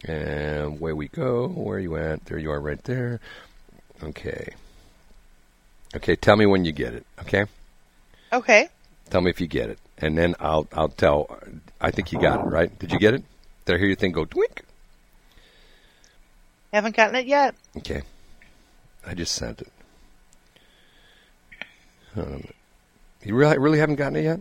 [0.05, 1.47] And away we go.
[1.47, 2.25] Where are you at?
[2.25, 3.19] There you are, right there.
[4.01, 4.53] Okay.
[5.95, 6.15] Okay.
[6.15, 7.05] Tell me when you get it.
[7.21, 7.45] Okay.
[8.33, 8.69] Okay.
[9.09, 11.39] Tell me if you get it, and then I'll I'll tell.
[11.81, 12.77] I think you got it right.
[12.77, 13.23] Did you get it?
[13.65, 14.63] Did I hear your thing go twink?
[16.71, 17.55] Haven't gotten it yet.
[17.77, 18.03] Okay.
[19.05, 19.71] I just sent it.
[23.23, 24.39] You really really haven't gotten it yet?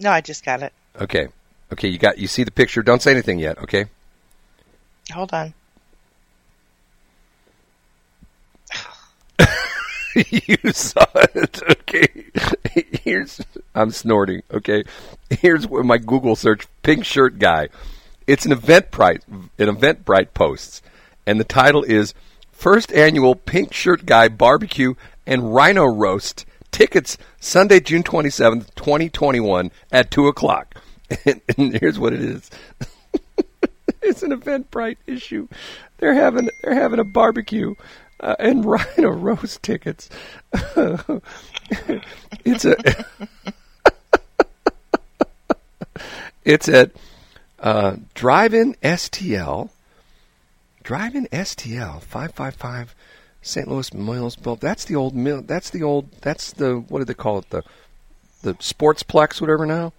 [0.00, 0.72] No, I just got it.
[1.00, 1.28] Okay.
[1.72, 2.82] Okay, you got you see the picture.
[2.82, 3.86] Don't say anything yet, okay?
[5.12, 5.54] Hold on.
[10.14, 11.62] you saw it.
[11.62, 12.06] Okay.
[13.02, 13.40] Here's
[13.74, 14.84] I'm snorting, okay?
[15.30, 17.68] Here's where my Google search pink shirt guy.
[18.26, 19.22] It's an event Eventbrite
[19.58, 20.82] an Eventbrite posts
[21.26, 22.14] and the title is
[22.50, 24.94] First Annual Pink Shirt Guy Barbecue
[25.26, 30.74] and Rhino Roast Tickets Sunday, June 27th, 2021 at 2 o'clock.
[31.26, 32.50] And, and here's what it is.
[34.02, 35.46] it's an Eventbrite issue.
[35.98, 37.74] They're having they're having a barbecue
[38.18, 38.64] uh, and
[38.96, 40.08] Rhino Roast tickets.
[42.44, 43.04] it's a
[46.44, 46.92] it's at
[47.60, 49.68] uh, Drive-In STL.
[50.82, 52.94] Drive-In STL five five five
[53.42, 53.68] St.
[53.68, 54.38] Louis Mills.
[54.42, 55.42] Well, that's the old mill.
[55.42, 56.12] That's the old.
[56.20, 57.50] That's the what do they call it?
[57.50, 57.62] The
[58.42, 59.66] the Sportsplex, whatever.
[59.66, 59.92] Now,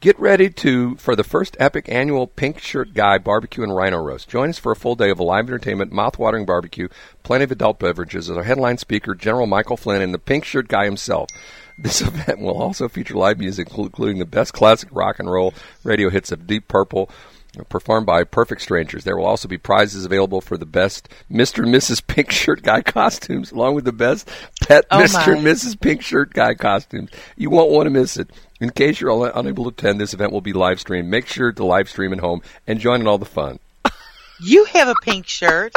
[0.00, 4.28] get ready to for the first epic annual Pink Shirt Guy Barbecue and Rhino Roast.
[4.28, 6.88] Join us for a full day of live entertainment, mouth-watering barbecue,
[7.24, 8.30] plenty of adult beverages.
[8.30, 11.28] As our headline speaker, General Michael Flynn, and the Pink Shirt Guy himself.
[11.76, 15.52] This event will also feature live music, including the best classic rock and roll
[15.82, 17.10] radio hits of Deep Purple,
[17.68, 19.04] performed by Perfect Strangers.
[19.04, 21.62] There will also be prizes available for the best Mr.
[21.64, 22.04] and Mrs.
[22.06, 24.28] Pink Shirt Guy costumes, along with the best
[24.62, 25.26] pet Oh, Mr.
[25.28, 25.32] my.
[25.38, 25.78] and Mrs.
[25.80, 27.10] Pink Shirt Guy costumes.
[27.36, 28.30] You won't want to miss it.
[28.60, 31.08] In case you're un- unable to attend, this event will be live streamed.
[31.08, 33.58] Make sure to live stream at home and join in all the fun.
[34.42, 35.74] You have a pink shirt,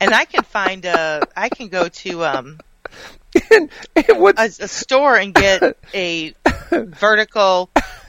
[0.00, 1.22] and I can find a.
[1.36, 2.58] I can go to um
[3.50, 6.32] and, and a, a store and get a
[6.72, 7.68] vertical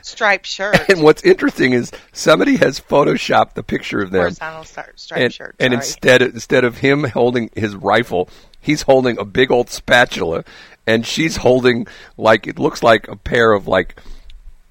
[0.10, 5.12] striped shirt, and what's interesting is somebody has photoshopped the picture of them, horizontal striped
[5.12, 5.56] and, shirt.
[5.60, 8.30] and instead instead of him holding his rifle,
[8.60, 10.44] he's holding a big old spatula,
[10.86, 11.88] and she's holding
[12.18, 14.02] like it looks like a pair of like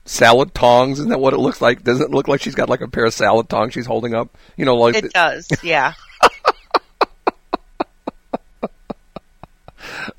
[0.05, 0.99] salad tongs.
[0.99, 1.85] Isn't that what it looks like?
[1.85, 4.37] Doesn't it look like she's got like a pair of salad tongs she's holding up?
[4.57, 5.95] You know, like it does, yeah.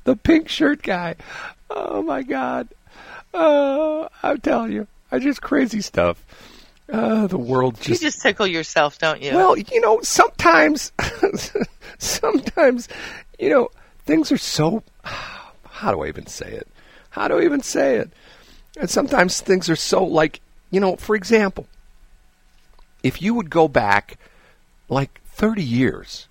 [0.04, 1.16] the pink shirt guy.
[1.68, 2.68] Oh my god!
[3.32, 6.24] Oh, I'm telling you, I just crazy stuff.
[6.90, 7.88] Uh, the world just.
[7.88, 9.34] You just just tickle yourself, don't you?
[9.34, 10.92] Well, you know, sometimes,
[11.98, 12.88] sometimes,
[13.38, 13.68] you know,
[14.04, 14.82] things are so.
[15.02, 16.68] How do I even say it?
[17.10, 18.10] How do I even say it?
[18.78, 20.40] And sometimes things are so like,
[20.70, 21.66] you know, for example,
[23.02, 24.18] if you would go back
[24.88, 26.28] like 30 years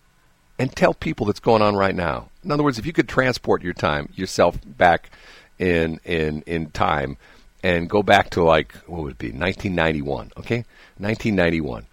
[0.59, 2.29] and tell people that's going on right now.
[2.43, 5.09] In other words, if you could transport your time yourself back
[5.57, 7.17] in in in time
[7.63, 10.65] and go back to like what would it be 1991, okay?
[10.97, 11.85] 1991.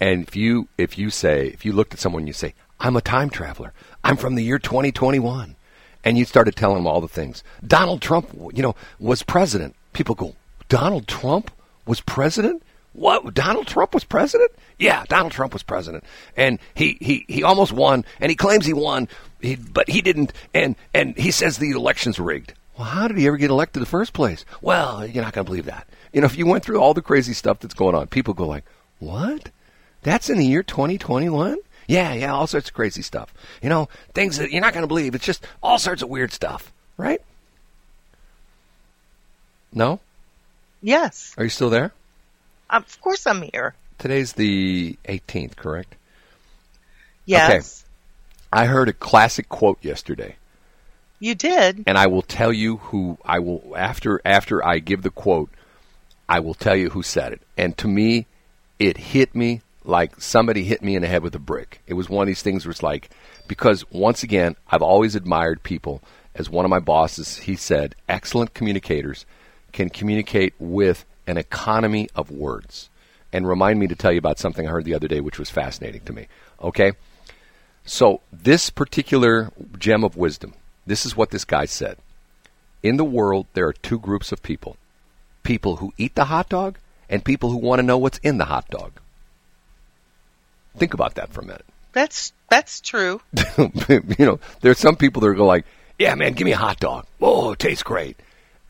[0.00, 2.96] And if you if you say if you looked at someone and you say, "I'm
[2.96, 3.72] a time traveler.
[4.02, 5.56] I'm from the year 2021."
[6.04, 7.44] And you started telling them all the things.
[7.64, 9.76] Donald Trump, you know, was president.
[9.92, 10.34] People go,
[10.68, 11.50] "Donald Trump
[11.86, 12.62] was president?"
[12.94, 13.32] What?
[13.32, 14.50] Donald Trump was president?
[14.78, 16.04] Yeah, Donald Trump was president,
[16.36, 19.08] and he he, he almost won, and he claims he won,
[19.40, 22.52] he, but he didn't, and and he says the election's rigged.
[22.76, 24.44] Well, how did he ever get elected in the first place?
[24.60, 25.86] Well, you're not going to believe that.
[26.12, 28.46] You know, if you went through all the crazy stuff that's going on, people go
[28.46, 28.64] like,
[28.98, 29.50] "What?
[30.02, 33.34] That's in the year 2021?" Yeah, yeah, all sorts of crazy stuff.
[33.62, 35.14] You know, things that you're not going to believe.
[35.14, 37.20] It's just all sorts of weird stuff, right?
[39.72, 40.00] No?
[40.82, 41.34] yes.
[41.38, 41.92] Are you still there?
[42.68, 43.74] Um, of course, I'm here.
[43.98, 45.94] Today's the 18th, correct?
[47.24, 47.84] Yes,
[48.52, 50.36] I heard a classic quote yesterday,
[51.22, 51.84] you did.
[51.86, 55.50] and I will tell you who I will after after I give the quote,
[56.28, 57.42] I will tell you who said it.
[57.56, 58.26] And to me,
[58.78, 61.80] it hit me like somebody hit me in the head with a brick.
[61.86, 63.10] It was one of these things where it's like
[63.46, 66.02] because once again, I've always admired people.
[66.34, 69.26] As one of my bosses, he said, excellent communicators
[69.72, 72.88] can communicate with an economy of words.
[73.32, 75.50] And remind me to tell you about something I heard the other day, which was
[75.50, 76.28] fascinating to me.
[76.60, 76.92] Okay?
[77.84, 80.54] So, this particular gem of wisdom,
[80.86, 81.98] this is what this guy said.
[82.82, 84.76] In the world, there are two groups of people
[85.42, 86.78] people who eat the hot dog
[87.08, 88.92] and people who want to know what's in the hot dog.
[90.76, 91.66] Think about that for a minute.
[91.92, 93.20] That's that's true.
[93.58, 95.66] you know, there's some people that go like,
[95.98, 97.06] "Yeah, man, give me a hot dog.
[97.20, 98.16] Oh, it tastes great."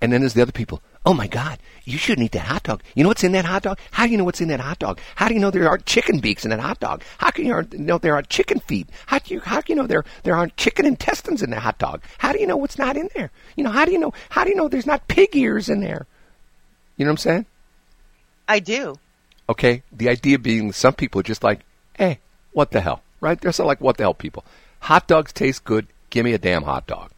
[0.00, 0.82] And then there's the other people.
[1.04, 2.82] Oh my God, you shouldn't eat that hot dog.
[2.94, 3.78] You know what's in that hot dog?
[3.90, 5.00] How do you know what's in that hot dog?
[5.16, 7.02] How do you know there aren't chicken beaks in that hot dog?
[7.18, 8.88] How can you know there aren't chicken feet?
[9.06, 11.78] How do you how do you know there there aren't chicken intestines in that hot
[11.78, 12.02] dog?
[12.18, 13.32] How do you know what's not in there?
[13.56, 15.80] You know, how do you know how do you know there's not pig ears in
[15.80, 16.06] there?
[16.96, 17.46] You know what I'm saying?
[18.46, 18.96] I do.
[19.48, 21.60] Okay, the idea being some people are just like,
[21.94, 22.20] hey,
[22.52, 23.40] what the hell, right?
[23.40, 24.44] They're so like, what the hell, people.
[24.80, 25.88] Hot dogs taste good.
[26.10, 27.10] Give me a damn hot dog.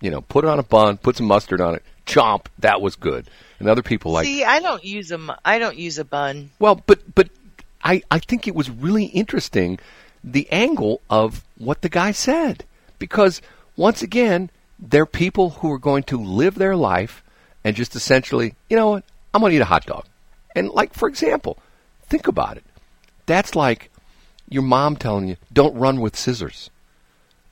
[0.00, 2.46] You know, put it on a bun, put some mustard on it, chomp.
[2.58, 3.28] That was good.
[3.58, 6.50] And other people like, See, I don't use a I don't use a bun.
[6.58, 7.28] well, but but
[7.82, 9.78] I I think it was really interesting
[10.22, 12.64] the angle of what the guy said
[12.98, 13.40] because
[13.76, 17.22] once again, they're people who are going to live their life
[17.64, 20.06] and just essentially, you know what, I'm going to eat a hot dog.
[20.54, 21.58] And like for example,
[22.08, 22.64] think about it.
[23.26, 23.90] That's like
[24.48, 26.70] your mom telling you, "Don't run with scissors."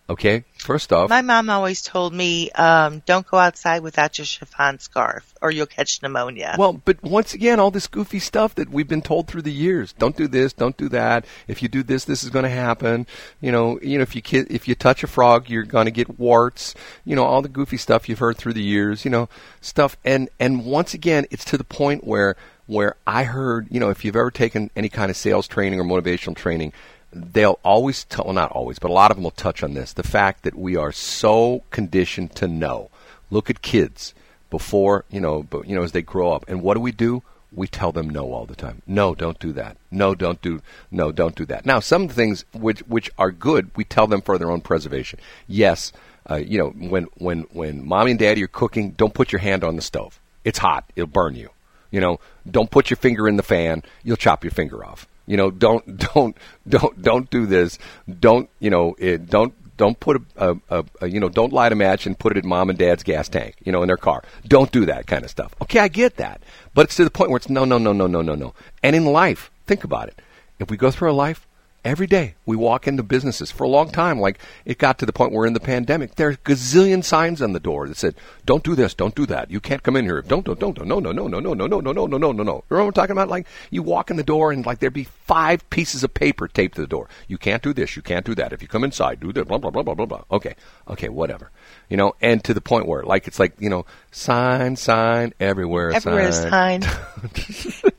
[0.08, 0.44] Okay?
[0.58, 5.34] First off, My mom always told me, um, "Don't go outside without your chiffon scarf,
[5.42, 9.02] or you'll catch pneumonia." Well, but once again, all this goofy stuff that we've been
[9.02, 9.92] told through the years.
[9.94, 10.52] Don't do this.
[10.52, 11.24] Don't do that.
[11.48, 13.06] If you do this, this is going to happen.
[13.40, 15.90] You know, you know, if you ki- if you touch a frog, you're going to
[15.90, 16.74] get warts.
[17.04, 19.04] You know, all the goofy stuff you've heard through the years.
[19.04, 19.28] You know,
[19.60, 19.96] stuff.
[20.04, 22.36] And and once again, it's to the point where
[22.66, 23.66] where I heard.
[23.70, 26.72] You know, if you've ever taken any kind of sales training or motivational training.
[27.18, 29.92] They'll always, t- well, not always, but a lot of them will touch on this.
[29.92, 32.90] The fact that we are so conditioned to know.
[33.30, 34.14] Look at kids
[34.50, 36.44] before you know but you know as they grow up.
[36.48, 37.22] And what do we do?
[37.52, 38.82] We tell them no all the time.
[38.86, 39.76] No don't do that.
[39.90, 40.60] No don't do
[40.90, 41.66] no don't do that.
[41.66, 45.18] Now some things which which are good we tell them for their own preservation.
[45.46, 45.92] Yes
[46.30, 49.64] uh, you know when when when mommy and daddy are cooking don't put your hand
[49.64, 50.20] on the stove.
[50.44, 50.90] It's hot.
[50.94, 51.50] It'll burn you.
[51.90, 53.82] You know don't put your finger in the fan.
[54.04, 56.36] You'll chop your finger off You know, don't don't
[56.68, 57.78] don't don't do this.
[58.20, 58.94] Don't you know?
[58.98, 62.18] It, don't don't put a, a, a, a, you know don't light a match and
[62.18, 64.86] put it in mom and dad's gas tank you know in their car don't do
[64.86, 66.40] that kind of stuff okay i get that
[66.74, 68.96] but it's to the point where it's no no no no no no no and
[68.96, 70.20] in life think about it
[70.58, 71.45] if we go through a life
[71.86, 74.18] Every day we walk into businesses for a long time.
[74.18, 77.52] Like it got to the point where in the pandemic, there are gazillion signs on
[77.52, 79.52] the door that said, "Don't do this, don't do that.
[79.52, 80.20] You can't come in here.
[80.20, 82.42] Don't, don't, don't, no, no, no, no, no, no, no, no, no, no, no, no,
[82.42, 83.28] no." Remember what I'm talking about?
[83.28, 86.74] Like you walk in the door and like there'd be five pieces of paper taped
[86.74, 87.08] to the door.
[87.28, 87.94] You can't do this.
[87.94, 88.52] You can't do that.
[88.52, 89.44] If you come inside, do this.
[89.44, 90.24] Blah blah blah blah blah blah.
[90.32, 90.56] Okay,
[90.88, 91.52] okay, whatever.
[91.88, 95.92] You know, and to the point where like it's like you know, sign, sign everywhere.
[95.92, 96.82] Everywhere sign.
[96.82, 97.92] sign.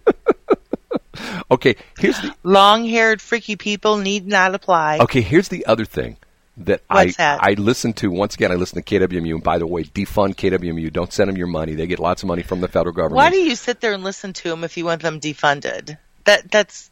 [1.51, 4.99] okay, here's the long-haired freaky people need not apply.
[4.99, 6.17] Okay, here's the other thing
[6.57, 7.43] that What's I that?
[7.43, 8.09] I listen to.
[8.09, 9.36] Once again, I listen to KWMU.
[9.36, 10.91] And by the way, defund KWMU.
[10.91, 11.75] Don't send them your money.
[11.75, 13.17] They get lots of money from the federal government.
[13.17, 15.97] Why do you sit there and listen to them if you want them defunded?
[16.25, 16.89] That that's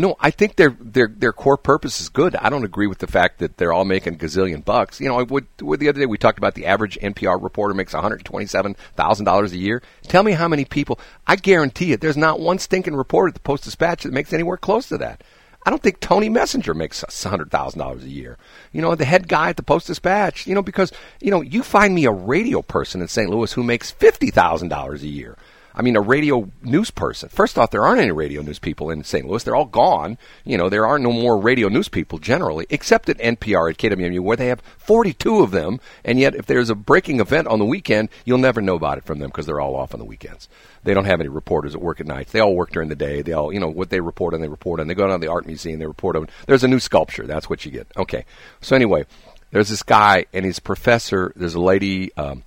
[0.00, 2.34] No, I think their their their core purpose is good.
[2.36, 4.98] I don't agree with the fact that they're all making gazillion bucks.
[4.98, 7.92] You know, I would, the other day we talked about the average NPR reporter makes
[7.92, 9.82] one hundred twenty seven thousand dollars a year.
[10.04, 10.98] Tell me how many people?
[11.26, 12.00] I guarantee it.
[12.00, 15.22] There's not one stinking reporter at the Post Dispatch that makes anywhere close to that.
[15.66, 18.38] I don't think Tony Messenger makes hundred thousand dollars a year.
[18.72, 20.46] You know, the head guy at the Post Dispatch.
[20.46, 23.28] You know, because you know, you find me a radio person in St.
[23.28, 25.36] Louis who makes fifty thousand dollars a year.
[25.74, 27.28] I mean, a radio news person.
[27.28, 29.26] First off, there aren't any radio news people in St.
[29.26, 29.42] Louis.
[29.42, 30.18] They're all gone.
[30.44, 34.20] You know, there are no more radio news people generally, except at NPR at KWMU,
[34.20, 35.80] where they have 42 of them.
[36.04, 39.04] And yet, if there's a breaking event on the weekend, you'll never know about it
[39.04, 40.48] from them because they're all off on the weekends.
[40.82, 42.28] They don't have any reporters that work at night.
[42.28, 43.22] They all work during the day.
[43.22, 44.88] They all, you know, what they report on, they report on.
[44.88, 46.28] They go down to the art museum, they report on.
[46.46, 47.26] There's a new sculpture.
[47.26, 47.86] That's what you get.
[47.96, 48.24] Okay.
[48.60, 49.04] So anyway,
[49.50, 51.32] there's this guy and his professor.
[51.36, 52.14] There's a lady.
[52.16, 52.44] Um,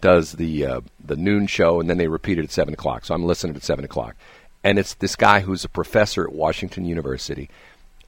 [0.00, 3.04] does the uh, the noon show, and then they repeat it at seven o'clock.
[3.04, 4.16] So I'm listening at seven o'clock,
[4.62, 7.48] and it's this guy who's a professor at Washington University,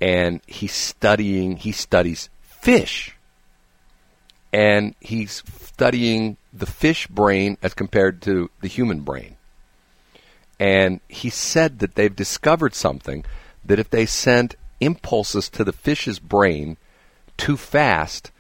[0.01, 1.57] and he's studying.
[1.57, 3.16] He studies fish,
[4.53, 9.36] and he's studying the fish brain as compared to the human brain.
[10.61, 13.24] And he said that they've discovered something
[13.64, 16.76] that if they send impulses to the fish's brain
[17.36, 18.32] too fast,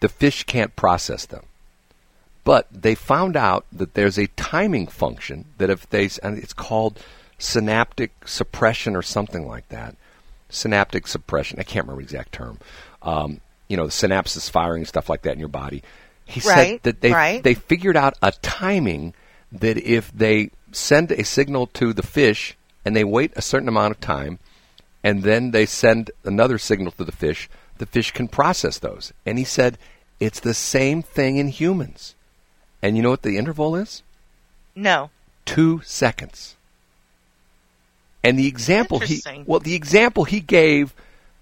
[0.00, 1.44] the fish can't process them.
[2.44, 6.98] But they found out that there's a timing function that if they, and it's called
[7.38, 9.96] synaptic suppression or something like that.
[10.48, 11.58] Synaptic suppression.
[11.58, 12.58] I can't remember the exact term.
[13.02, 15.82] Um, you know, the synapses firing and stuff like that in your body.
[16.24, 17.42] He said that they right.
[17.42, 19.14] they figured out a timing
[19.52, 23.92] that if they send a signal to the fish and they wait a certain amount
[23.92, 24.38] of time,
[25.02, 29.12] and then they send another signal to the fish, the fish can process those.
[29.26, 29.78] And he said
[30.20, 32.14] it's the same thing in humans.
[32.82, 34.02] And you know what the interval is?
[34.74, 35.10] no.
[35.46, 36.54] Two seconds.
[38.22, 40.94] And the example he well, the example he gave,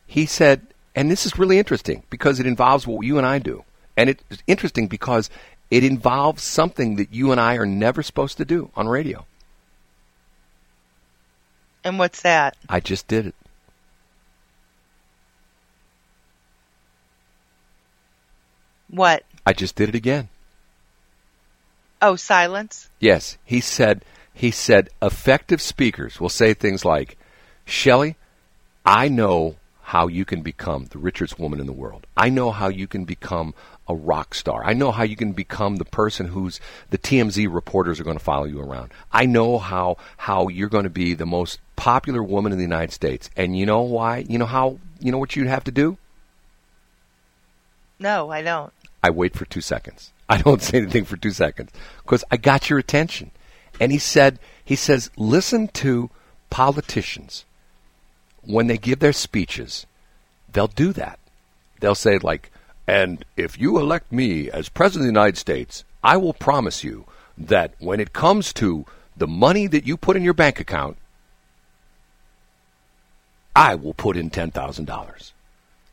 [0.06, 3.64] he said, and this is really interesting because it involves what you and I do.
[3.96, 5.28] And it's interesting because
[5.70, 9.26] it involves something that you and I are never supposed to do on radio.
[11.84, 12.56] And what's that?
[12.68, 13.34] I just did it.
[18.88, 19.24] What?
[19.44, 20.28] I just did it again.
[22.00, 22.88] Oh, silence.
[23.00, 27.18] Yes, he said he said effective speakers will say things like,
[27.64, 28.16] "Shelley,
[28.84, 32.06] I know how you can become the richest woman in the world.
[32.14, 33.54] I know how you can become
[33.88, 34.62] a rock star.
[34.62, 38.22] I know how you can become the person who's the TMZ reporters are going to
[38.22, 38.92] follow you around.
[39.10, 42.92] I know how how you're going to be the most popular woman in the United
[42.92, 43.30] States.
[43.34, 44.26] And you know why?
[44.28, 45.96] You know how you know what you'd have to do?
[47.98, 48.72] No, I don't.
[49.02, 50.12] I wait for two seconds.
[50.30, 51.70] I don't say anything for two seconds
[52.02, 53.30] because I got your attention.
[53.80, 56.10] And he said, he says, listen to
[56.50, 57.44] politicians
[58.42, 59.86] when they give their speeches.
[60.52, 61.18] They'll do that.
[61.80, 62.50] They'll say like,
[62.86, 67.04] and if you elect me as president of the United States, I will promise you
[67.36, 68.84] that when it comes to
[69.16, 70.96] the money that you put in your bank account,
[73.54, 75.32] I will put in ten thousand dollars.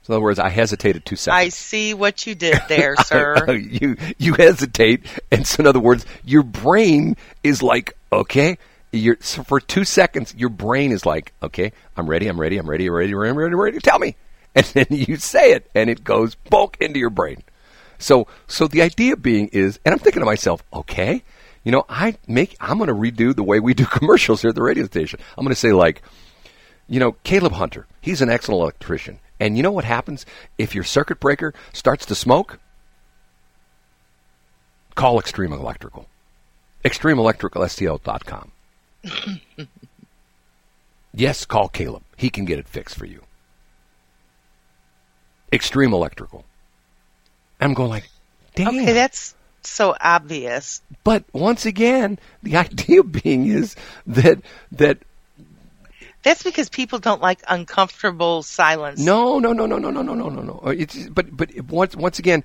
[0.05, 1.45] So in other words, I hesitated two seconds.
[1.45, 3.51] I see what you did there, sir.
[3.55, 8.59] you you hesitate, and so in other words, your brain is like, okay,
[8.91, 12.69] you're so for two seconds, your brain is like, okay, I'm ready, I'm ready, I'm
[12.69, 13.79] ready, I'm ready, I'm ready, I'm ready, I'm ready.
[13.79, 14.15] Tell me,
[14.55, 17.41] and then you say it, and it goes bulk into your brain.
[17.97, 21.23] So so the idea being is, and I'm thinking to myself, okay,
[21.63, 24.55] you know, I make I'm going to redo the way we do commercials here at
[24.55, 25.19] the radio station.
[25.35, 26.03] I'm going to say like,
[26.87, 29.17] you know, Caleb Hunter, he's an excellent electrician.
[29.39, 30.25] And you know what happens
[30.57, 32.59] if your circuit breaker starts to smoke?
[34.95, 36.07] Call Extreme Electrical.
[36.85, 38.51] ExtremeElectricalSTL.com.
[41.13, 42.03] yes, call Caleb.
[42.15, 43.21] he can get it fixed for you.
[45.51, 46.45] Extreme Electrical.
[47.59, 48.09] I'm going like,
[48.55, 48.69] damn.
[48.69, 50.81] Okay, that's so obvious.
[51.03, 53.75] But once again, the idea being is
[54.07, 54.39] that
[54.71, 54.99] that
[56.25, 58.99] That's because people don't like uncomfortable silence.
[58.99, 60.69] no, no, no, no, no, no, no, no, no, no.
[60.71, 62.43] It's but but once once again,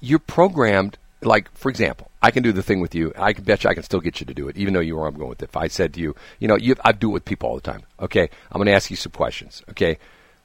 [0.00, 0.98] you're programmed.
[1.22, 3.12] Like for example, I can do the thing with you.
[3.16, 4.96] I can bet you I can still get you to do it, even though you
[4.96, 5.46] were I'm going with it.
[5.48, 7.60] If I said to you, you know, you, I do it with people all the
[7.72, 7.82] time.
[7.98, 9.62] Okay, I'm going to ask you some questions.
[9.70, 9.98] Okay,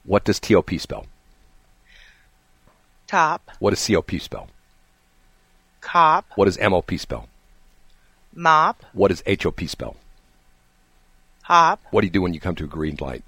[0.04, 1.06] what does TOP spell?
[3.06, 4.48] Top, What does COP spell?
[5.80, 7.28] cop, What does MOP spell?
[8.34, 9.96] mop, What does HOP spell?
[11.48, 13.24] Hop, What do you do when you come to a green light?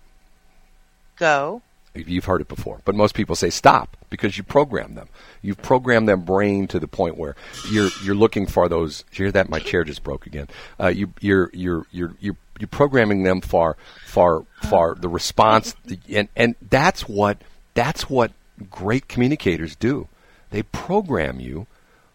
[1.16, 1.62] go.
[1.92, 5.08] You've heard it before, but most people say stop because you program them.
[5.42, 7.34] You've programmed their brain to the point where
[7.68, 9.02] you're you're looking for those.
[9.10, 9.48] Did you hear that?
[9.48, 10.46] My chair just broke again.
[10.78, 15.74] Uh, you you're you're you're you're you're programming them for for for the response,
[16.08, 17.38] and and that's what
[17.74, 18.30] that's what
[18.70, 20.06] great communicators do.
[20.50, 21.66] They program you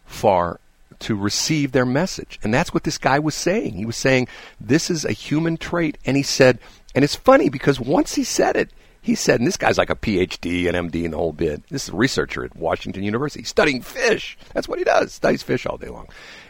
[0.05, 0.61] for
[1.05, 2.39] to receive their message.
[2.43, 3.73] And that's what this guy was saying.
[3.73, 4.27] He was saying
[4.59, 6.59] this is a human trait and he said
[6.95, 8.69] and it's funny because once he said it,
[9.01, 11.61] he said, and this guy's like a PhD and MD and the whole bit.
[11.69, 14.35] This is a researcher at Washington University studying fish.
[14.53, 15.13] That's what he does.
[15.13, 16.07] Studies fish all day long.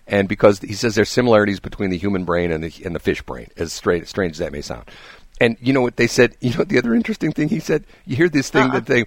[0.08, 3.22] And because he says there's similarities between the human brain and the, and the fish
[3.24, 4.86] brain, as strange, strange as that may sound.
[5.42, 6.38] And you know what they said?
[6.42, 7.84] You know the other interesting thing he said?
[8.06, 8.80] You hear this thing Uh-uh.
[8.80, 9.06] that they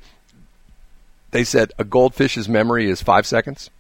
[1.31, 3.71] they said a goldfish's memory is five seconds.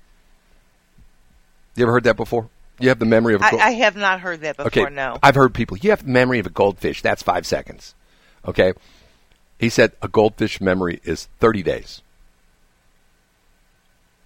[1.78, 2.48] You ever heard that before?
[2.80, 4.86] You have the memory of a I, gold- I have not heard that before.
[4.86, 5.18] okay, No.
[5.22, 5.76] I've heard people.
[5.78, 7.02] You have the memory of a goldfish.
[7.02, 7.94] That's five seconds.
[8.46, 8.72] Okay,
[9.58, 12.02] he said a goldfish memory is thirty days.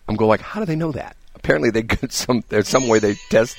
[0.08, 1.16] I'm going like, how do they know that?
[1.34, 2.44] Apparently, they get some.
[2.48, 3.58] There's some way they test.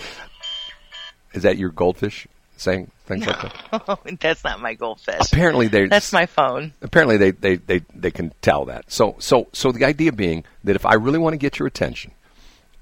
[1.34, 2.28] Is that your goldfish
[2.58, 3.42] saying things like
[3.72, 4.00] that?
[4.22, 5.32] That's not my goldfish.
[5.32, 5.88] Apparently, they.
[5.88, 6.74] That's my phone.
[6.82, 8.92] apparently they, they, they, they can tell that.
[8.92, 12.12] So so so the idea being that if I really want to get your attention,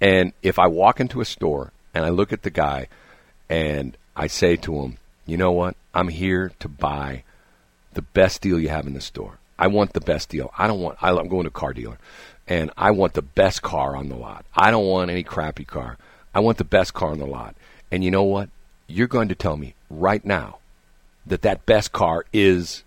[0.01, 2.87] and if I walk into a store and I look at the guy,
[3.49, 7.23] and I say to him, you know what, I'm here to buy
[7.93, 9.37] the best deal you have in the store.
[9.59, 10.51] I want the best deal.
[10.57, 10.97] I don't want.
[11.01, 11.99] I'm going to a car dealer,
[12.47, 14.43] and I want the best car on the lot.
[14.55, 15.97] I don't want any crappy car.
[16.33, 17.55] I want the best car on the lot.
[17.91, 18.49] And you know what?
[18.87, 20.57] You're going to tell me right now
[21.25, 22.83] that that best car is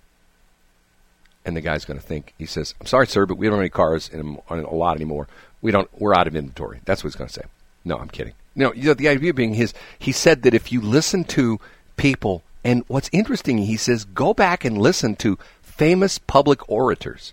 [1.44, 3.60] and the guy's going to think he says i'm sorry sir but we don't have
[3.60, 5.28] any cars in on a lot anymore
[5.64, 6.80] we don't we're out of inventory.
[6.84, 7.46] That's what he's going to say.
[7.84, 8.34] No i'm kidding.
[8.54, 11.58] No you know the idea being his he said that if you listen to
[11.96, 17.32] people and what's interesting he says go back and listen to famous public orators.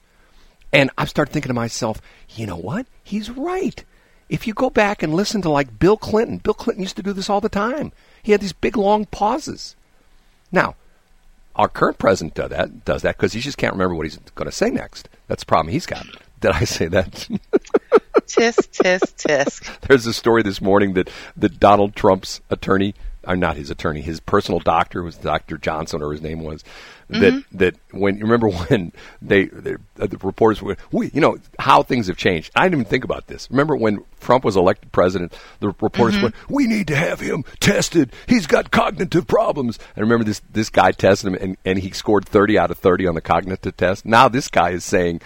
[0.73, 2.88] And i started thinking to myself you know what?
[3.03, 3.84] He's right.
[4.29, 7.11] If you go back and listen to like bill clinton bill clinton used to do
[7.11, 7.91] this all the time.
[8.23, 9.75] He had these big long pauses.
[10.53, 10.75] Now
[11.57, 14.49] our current president does that does that because he just can't remember what he's going
[14.49, 15.09] to say next.
[15.27, 16.05] That's the problem he's got.
[16.39, 17.27] Did I say that?
[18.32, 19.79] Tisk, tisk, tisk.
[19.88, 24.19] There's a story this morning that that Donald Trump's attorney, or not his attorney, his
[24.19, 25.57] personal doctor was Dr.
[25.57, 26.63] Johnson, or his name was.
[27.09, 27.57] That mm-hmm.
[27.57, 31.84] that when you remember when they, they uh, the reporters were we you know how
[31.84, 32.53] things have changed.
[32.55, 33.49] I didn't even think about this.
[33.51, 36.23] Remember when Trump was elected president, the reporters mm-hmm.
[36.23, 38.13] went, "We need to have him tested.
[38.27, 42.25] He's got cognitive problems." And remember this this guy tested him, and, and he scored
[42.25, 44.05] thirty out of thirty on the cognitive test.
[44.05, 45.19] Now this guy is saying,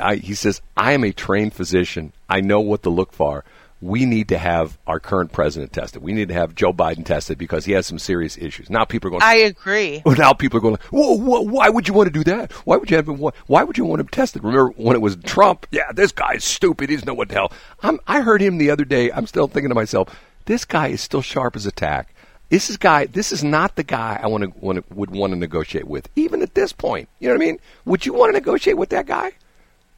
[0.00, 2.12] I, he says, I am a trained physician.
[2.28, 3.44] I know what to look for.
[3.80, 6.02] We need to have our current president tested.
[6.02, 8.68] We need to have Joe Biden tested because he has some serious issues.
[8.68, 9.22] Now people are going.
[9.22, 10.02] I agree.
[10.06, 10.78] now people are going.
[10.90, 12.50] Whoa, whoa, why would you want to do that?
[12.66, 13.18] Why would you have him?
[13.46, 14.42] Why would you want him tested?
[14.42, 15.68] Remember when it was Trump?
[15.70, 16.90] Yeah, this guy's stupid.
[16.90, 17.52] He doesn't know what the hell.
[17.80, 19.12] I'm, I heard him the other day.
[19.12, 20.08] I'm still thinking to myself,
[20.46, 22.14] this guy is still sharp as a tack.
[22.48, 23.06] This is guy.
[23.06, 26.08] This is not the guy I want to, want to would want to negotiate with,
[26.16, 27.08] even at this point.
[27.20, 27.58] You know what I mean?
[27.84, 29.32] Would you want to negotiate with that guy?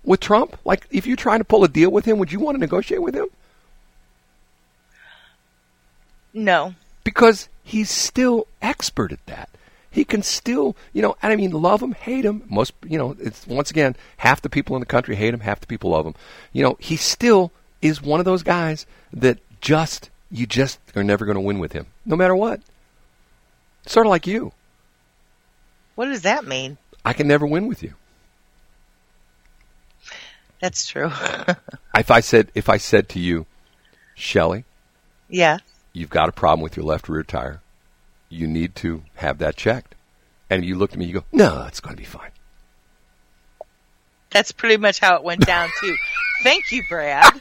[0.05, 0.59] With Trump?
[0.65, 3.03] Like, if you're trying to pull a deal with him, would you want to negotiate
[3.03, 3.27] with him?
[6.33, 6.75] No.
[7.05, 9.49] because he's still expert at that.
[9.91, 12.45] He can still, you know, and I mean, love him, hate him.
[12.49, 15.59] Most, you know, it's once again, half the people in the country hate him, half
[15.61, 16.15] the people love him.
[16.53, 17.51] You know, he still
[17.83, 21.73] is one of those guys that just, you just are never going to win with
[21.73, 22.61] him, no matter what.
[23.87, 24.53] Sort of like you.
[25.97, 26.79] What does that mean?
[27.05, 27.95] I can never win with you.
[30.61, 31.11] That's true.
[31.97, 33.47] If I said, if I said to you,
[34.15, 34.65] Shelley,
[35.29, 35.59] yeah.
[35.93, 37.61] you've got a problem with your left rear tire.
[38.29, 39.97] You need to have that checked.
[40.49, 42.31] And you look at me, you go, no, it's going to be fine.
[44.31, 45.97] That's pretty much how it went down too.
[46.43, 47.41] Thank you, Brad.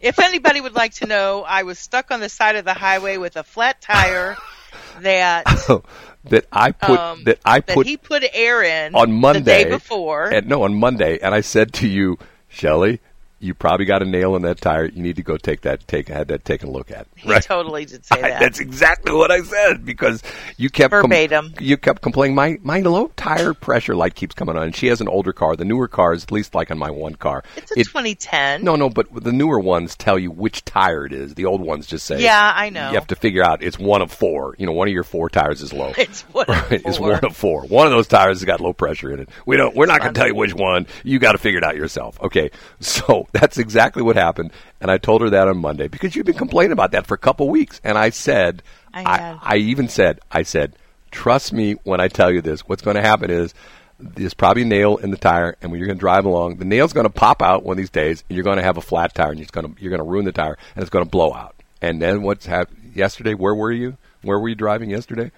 [0.00, 3.16] if anybody would like to know, I was stuck on the side of the highway
[3.16, 4.36] with a flat tire
[5.00, 5.82] that oh,
[6.30, 9.44] that I put um, that I that put he put air in on Monday the
[9.44, 10.32] day before.
[10.32, 12.18] And no, on Monday, and I said to you,
[12.48, 13.00] Shelley,
[13.40, 14.86] you probably got a nail in that tire.
[14.86, 17.06] You need to go take that take had that taken a look at.
[17.16, 18.40] he totally did say that.
[18.40, 20.22] That's exactly what I said because
[20.56, 22.34] you kept com- you kept complaining.
[22.34, 24.64] My my low tire pressure light keeps coming on.
[24.64, 25.54] And she has an older car.
[25.56, 28.64] The newer cars, at least like on my one car, it's a it- 2010.
[28.64, 31.34] no, no, but the newer ones tell you which tire it is.
[31.34, 32.88] The old ones just say, Yeah, I know.
[32.88, 34.56] You have to figure out it's one of four.
[34.58, 35.92] You know, one of your four tires is low.
[35.98, 37.10] It's one of Right, It's four.
[37.12, 37.62] one of four.
[37.66, 39.28] One of those tires has got low pressure in it.
[39.46, 39.76] We don't.
[39.76, 40.86] We're not going to tell you which one.
[41.04, 42.20] You got to figure it out yourself.
[42.20, 42.50] Okay.
[42.80, 46.34] So that's exactly what happened, and I told her that on Monday because you've been
[46.34, 48.62] complaining about that for a couple weeks, and I said,
[48.92, 49.38] I I.
[49.42, 50.76] I even said, I said,
[51.10, 52.60] trust me when I tell you this.
[52.62, 53.54] What's going to happen is.
[54.00, 56.64] There's probably a nail in the tire, and when you're going to drive along, the
[56.64, 58.80] nail's going to pop out one of these days, and you're going to have a
[58.80, 61.04] flat tire, and you're going to you're going to ruin the tire, and it's going
[61.04, 61.56] to blow out.
[61.82, 63.34] And then what's happened yesterday?
[63.34, 63.96] Where were you?
[64.22, 65.32] Where were you driving yesterday?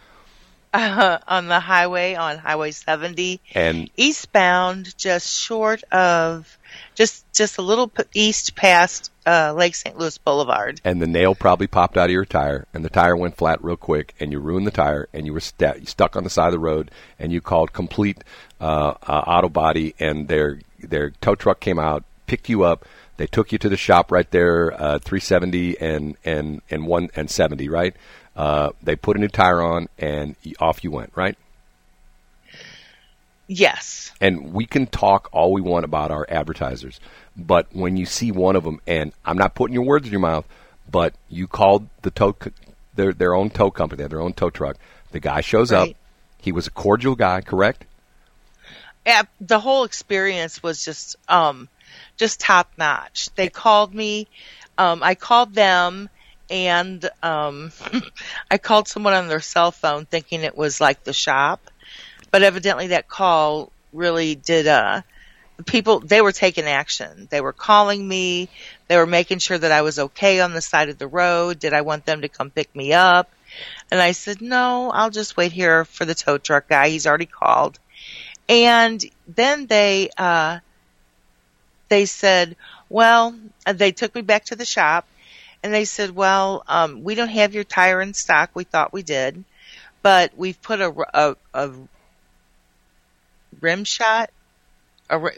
[0.72, 6.58] on the highway on Highway 70 And eastbound, just short of
[6.94, 9.96] just just a little east past uh, Lake St.
[9.98, 10.80] Louis Boulevard.
[10.84, 13.76] and the nail probably popped out of your tire, and the tire went flat real
[13.76, 16.52] quick, and you ruined the tire, and you were sta- stuck on the side of
[16.52, 18.18] the road, and you called complete
[18.60, 22.84] uh, uh, auto body, and their their tow truck came out, picked you up.
[23.18, 27.30] They took you to the shop right there, uh, 370 and and and one and
[27.30, 27.94] 70, right?
[28.34, 31.36] Uh, they put a new tire on, and off you went, right?
[33.52, 34.12] Yes.
[34.20, 37.00] and we can talk all we want about our advertisers,
[37.36, 40.20] but when you see one of them, and I'm not putting your words in your
[40.20, 40.46] mouth,
[40.88, 42.36] but you called the tow,
[42.94, 44.76] their their own tow company, their own tow truck.
[45.10, 45.88] The guy shows up.
[46.38, 47.84] He was a cordial guy, correct?
[49.04, 51.68] Yeah, the whole experience was just um
[52.16, 53.30] just top notch.
[53.34, 54.28] They called me,
[54.78, 56.08] um, I called them,
[56.48, 57.72] and um,
[58.50, 61.60] I called someone on their cell phone thinking it was like the shop,
[62.30, 64.66] but evidently that call really did.
[64.66, 65.02] Uh,
[65.66, 67.28] people they were taking action.
[67.30, 68.48] They were calling me.
[68.88, 71.58] They were making sure that I was okay on the side of the road.
[71.58, 73.30] Did I want them to come pick me up?
[73.90, 76.88] And I said, no, I'll just wait here for the tow truck guy.
[76.88, 77.78] He's already called.
[78.48, 80.60] And then they, uh,
[81.88, 82.56] they said,
[82.88, 85.06] well, uh, they took me back to the shop
[85.62, 88.50] and they said, well, um, we don't have your tire in stock.
[88.54, 89.44] We thought we did,
[90.02, 91.70] but we've put a, a, a
[93.60, 94.30] rim shot.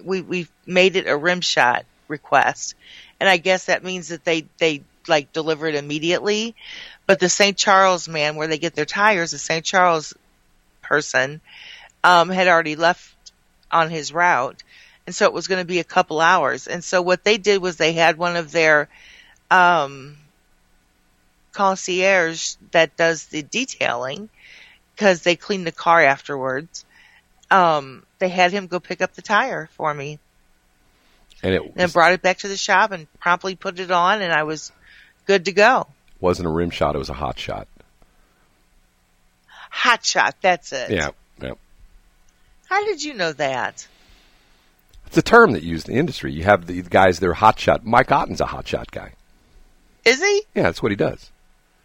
[0.02, 2.74] We, we've made it a rim shot request.
[3.18, 6.54] And I guess that means that they, they like deliver it immediately.
[7.06, 7.56] But the St.
[7.56, 9.64] Charles man, where they get their tires, the St.
[9.64, 10.14] Charles
[10.82, 11.40] person,
[12.04, 13.14] um, had already left
[13.70, 14.62] on his route.
[15.06, 16.66] And so it was going to be a couple hours.
[16.66, 18.88] And so what they did was they had one of their,
[19.50, 20.16] um,
[21.52, 24.28] concierge that does the detailing
[24.94, 26.84] because they clean the car afterwards.
[27.50, 30.20] Um, they had him go pick up the tire for me
[31.42, 34.32] And it and brought it back to the shop and promptly put it on and
[34.32, 34.70] I was
[35.26, 35.88] good to go.
[36.20, 37.66] wasn't a rim shot; it was a hot shot.
[39.70, 40.92] Hot shot, that's it.
[40.92, 41.10] Yeah,
[41.40, 41.54] yeah.
[42.68, 43.88] How did you know that?
[45.08, 46.32] It's a term that used in the industry.
[46.32, 47.84] You have the guys; they're hot shot.
[47.84, 49.14] Mike Otten's a hot shot guy.
[50.04, 50.42] Is he?
[50.54, 51.31] Yeah, that's what he does.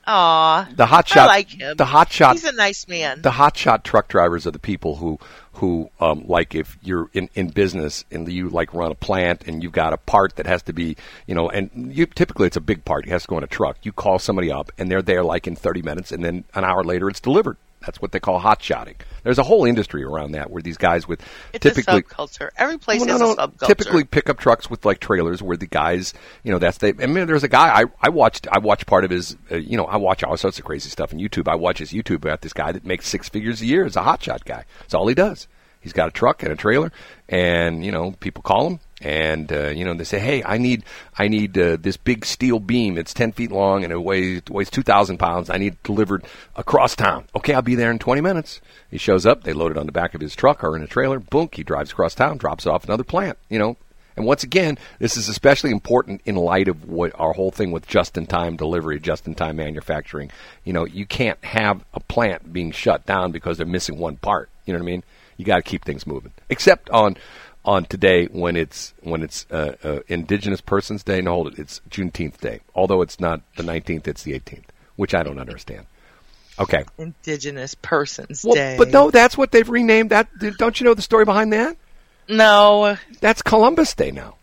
[0.08, 0.70] Aw.
[0.76, 1.28] The hot I shot.
[1.28, 1.76] like him.
[1.78, 2.34] The hot shot.
[2.36, 3.22] He's a nice man.
[3.22, 5.20] the hotshot truck drivers are the people who
[5.54, 9.64] who um, like if you're in, in business and you like run a plant and
[9.64, 10.96] you've got a part that has to be
[11.26, 13.48] you know and you typically it's a big part it has to go in a
[13.48, 16.64] truck you call somebody up and they're there like in 30 minutes and then an
[16.64, 17.58] hour later it's delivered
[17.88, 18.96] that's what they call hot shotting
[19.28, 21.22] there's a whole industry around that where these guys with
[21.52, 22.48] it's typically a subculture.
[22.56, 23.48] Every place well, has no, a no.
[23.48, 23.68] subculture.
[23.68, 26.14] Typically, pickup trucks with like trailers, where the guys,
[26.44, 26.90] you know, that's they.
[26.90, 28.48] I mean, there's a guy I, I watched.
[28.50, 29.36] I watched part of his.
[29.52, 31.50] Uh, you know, I watch all sorts of crazy stuff on YouTube.
[31.50, 34.02] I watch his YouTube about this guy that makes six figures a year as a
[34.02, 34.64] hotshot guy.
[34.80, 35.50] That's all he does.
[35.82, 36.94] He's got a truck and a trailer,
[37.28, 40.84] and you know, people call him, and uh, you know, they say, "Hey, I need,
[41.18, 42.98] I need uh, this big steel beam.
[42.98, 45.50] It's ten feet long and it weighs weighs two thousand pounds.
[45.50, 46.26] I need it delivered
[46.56, 47.26] across town.
[47.36, 49.44] Okay, I'll be there in twenty minutes." He shows up.
[49.44, 51.20] They load it on the back of his truck or in a trailer.
[51.20, 53.38] Boom, he drives across town, drops it off another plant.
[53.50, 53.78] You know,
[54.16, 57.88] and once again, this is especially important in light of what our whole thing with
[57.88, 60.32] just-in-time delivery, just-in-time manufacturing.
[60.64, 64.50] You know, you can't have a plant being shut down because they're missing one part.
[64.66, 65.04] You know what I mean?
[65.38, 66.32] You got to keep things moving.
[66.50, 67.16] Except on
[67.68, 71.22] on today when it's when it's uh, uh, Indigenous Persons Day.
[71.22, 71.60] No, hold it.
[71.60, 72.62] It's Juneteenth Day.
[72.74, 74.64] Although it's not the 19th, it's the 18th,
[74.96, 75.86] which I don't understand.
[76.60, 76.86] Okay.
[76.98, 78.76] Indigenous Persons Well, Day.
[78.80, 80.28] but no, that's what they've renamed that.
[80.58, 81.78] Don't you know the story behind that?
[82.28, 82.98] No.
[83.20, 84.36] That's Columbus Day now.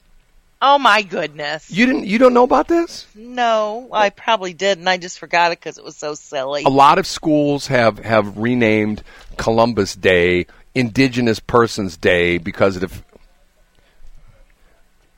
[0.63, 1.71] Oh my goodness.
[1.71, 2.07] You didn't.
[2.07, 3.07] You don't know about this?
[3.15, 6.63] No, I probably did, and I just forgot it because it was so silly.
[6.65, 9.03] A lot of schools have have renamed
[9.37, 13.03] Columbus Day Indigenous Persons Day because of.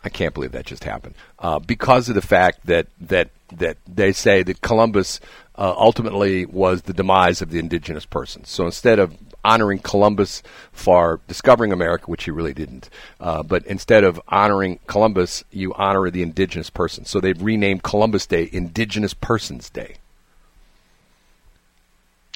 [0.07, 1.17] I can't believe that just happened.
[1.41, 5.19] Uh, because of the fact that that that they say that Columbus
[5.59, 8.45] uh, ultimately was the demise of the indigenous person.
[8.45, 12.89] So instead of honoring Columbus for discovering America, which he really didn't,
[13.19, 17.05] uh, but instead of honoring Columbus, you honor the indigenous person.
[17.05, 19.97] So they've renamed Columbus Day Indigenous Persons Day.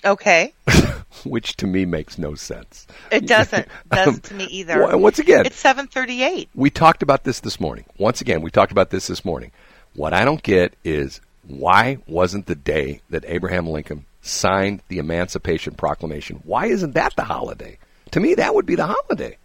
[0.05, 0.53] Okay.
[1.25, 2.87] which to me makes no sense.
[3.11, 3.67] It doesn't.
[3.93, 4.97] Um, doesn't to me either.
[4.97, 6.49] Once again, It's 738.
[6.55, 7.85] we talked about this this morning.
[7.99, 9.51] Once again, we talked about this this morning.
[9.95, 15.75] What I don't get is why wasn't the day that Abraham Lincoln signed the Emancipation
[15.75, 16.41] Proclamation?
[16.45, 17.79] Why isn't that the holiday?
[18.13, 19.37] To me, that would be the holiday.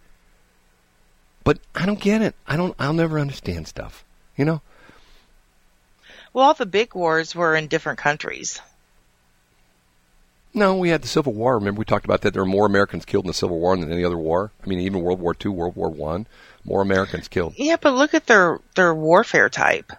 [1.42, 2.34] But I don't get it.
[2.46, 2.74] I don't.
[2.78, 4.04] I'll never understand stuff.
[4.36, 4.60] You know.
[6.32, 8.60] Well, all the big wars were in different countries.
[10.56, 11.58] No, we had the Civil War.
[11.58, 12.32] Remember, we talked about that.
[12.32, 14.52] There were more Americans killed in the Civil War than any other war.
[14.64, 16.24] I mean, even World War II, World War One,
[16.64, 17.52] more Americans killed.
[17.58, 19.92] Yeah, but look at their their warfare type.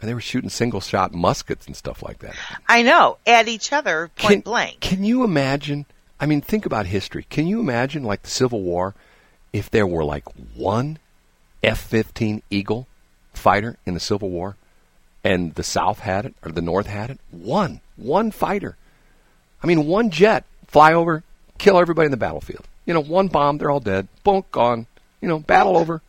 [0.00, 2.34] And they were shooting single shot muskets and stuff like that.
[2.66, 4.80] I know, at each other point can, blank.
[4.80, 5.84] Can you imagine?
[6.18, 7.26] I mean, think about history.
[7.28, 8.94] Can you imagine, like the Civil War,
[9.52, 10.24] if there were like
[10.54, 10.98] one
[11.62, 12.86] F 15 Eagle
[13.34, 14.56] fighter in the Civil War
[15.22, 17.20] and the South had it or the North had it?
[17.30, 17.82] One.
[17.96, 18.77] One fighter.
[19.62, 21.22] I mean, one jet fly over,
[21.58, 22.66] kill everybody in the battlefield.
[22.86, 24.08] You know, one bomb, they're all dead.
[24.24, 24.86] Boom, gone.
[25.20, 26.00] You know, battle over.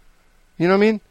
[0.57, 1.01] You know what I mean?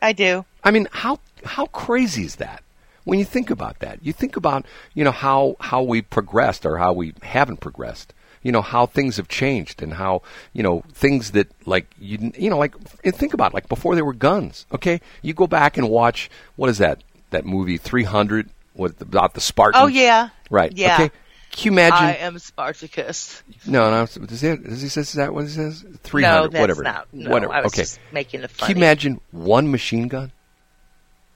[0.00, 0.44] I do.
[0.62, 2.62] I mean, how how crazy is that?
[3.04, 6.78] When you think about that, you think about you know how how we progressed or
[6.78, 8.14] how we haven't progressed.
[8.42, 12.50] You know how things have changed and how you know things that like you you
[12.50, 14.66] know like think about it, like before there were guns.
[14.72, 19.34] Okay, you go back and watch what is that that movie Three Hundred what about
[19.34, 19.82] the Spartans?
[19.82, 20.30] Oh yeah.
[20.50, 20.72] right.
[20.72, 20.94] Yeah.
[20.94, 21.14] Okay,
[21.54, 22.04] can you imagine?
[22.04, 23.42] I am Spartacus.
[23.64, 24.06] no, no.
[24.06, 25.84] Does he, does he say that what he says?
[26.02, 26.82] Three No, that's whatever.
[26.82, 27.06] not.
[27.12, 27.52] No, whatever.
[27.52, 27.82] I was okay.
[27.82, 30.32] just making it Can you imagine one machine gun?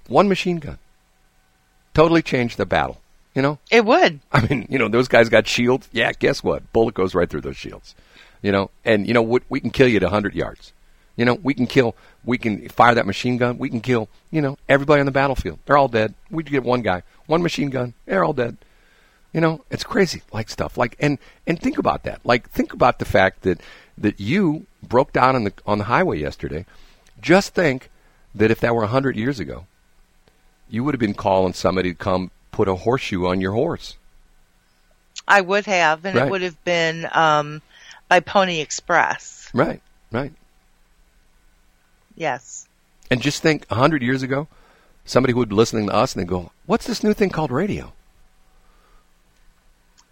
[0.08, 0.78] One machine gun.
[1.94, 3.00] Totally changed the battle.
[3.34, 3.58] You know?
[3.70, 4.18] It would.
[4.32, 5.88] I mean, you know, those guys got shields.
[5.92, 6.72] Yeah, guess what?
[6.72, 7.94] Bullet goes right through those shields.
[8.42, 8.70] You know?
[8.84, 10.72] And, you know, we, we can kill you at 100 yards.
[11.14, 13.58] You know, we can kill, we can fire that machine gun.
[13.58, 15.60] We can kill, you know, everybody on the battlefield.
[15.66, 16.14] They're all dead.
[16.30, 17.94] We get one guy, one machine gun.
[18.06, 18.56] They're all dead.
[19.32, 22.20] You know, it's crazy, like stuff like and and think about that.
[22.24, 23.60] Like think about the fact that
[23.98, 26.64] that you broke down on the on the highway yesterday.
[27.20, 27.90] Just think
[28.34, 29.66] that if that were a hundred years ago,
[30.70, 33.96] you would have been calling somebody to come put a horseshoe on your horse.
[35.26, 36.26] I would have, and Right.
[36.26, 37.60] it would have been um,
[38.08, 39.50] by Pony Express.
[39.52, 40.32] Right, right.
[42.16, 42.66] Yes.
[43.10, 44.48] And just think, a hundred years ago,
[45.04, 47.50] somebody who would be listening to us and they go, "What's this new thing called
[47.50, 47.92] radio?"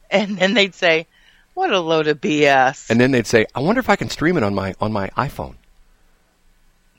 [0.10, 1.06] And then they'd say,
[1.54, 4.36] "What a load of BS." And then they'd say, "I wonder if I can stream
[4.36, 5.54] it on my on my iPhone."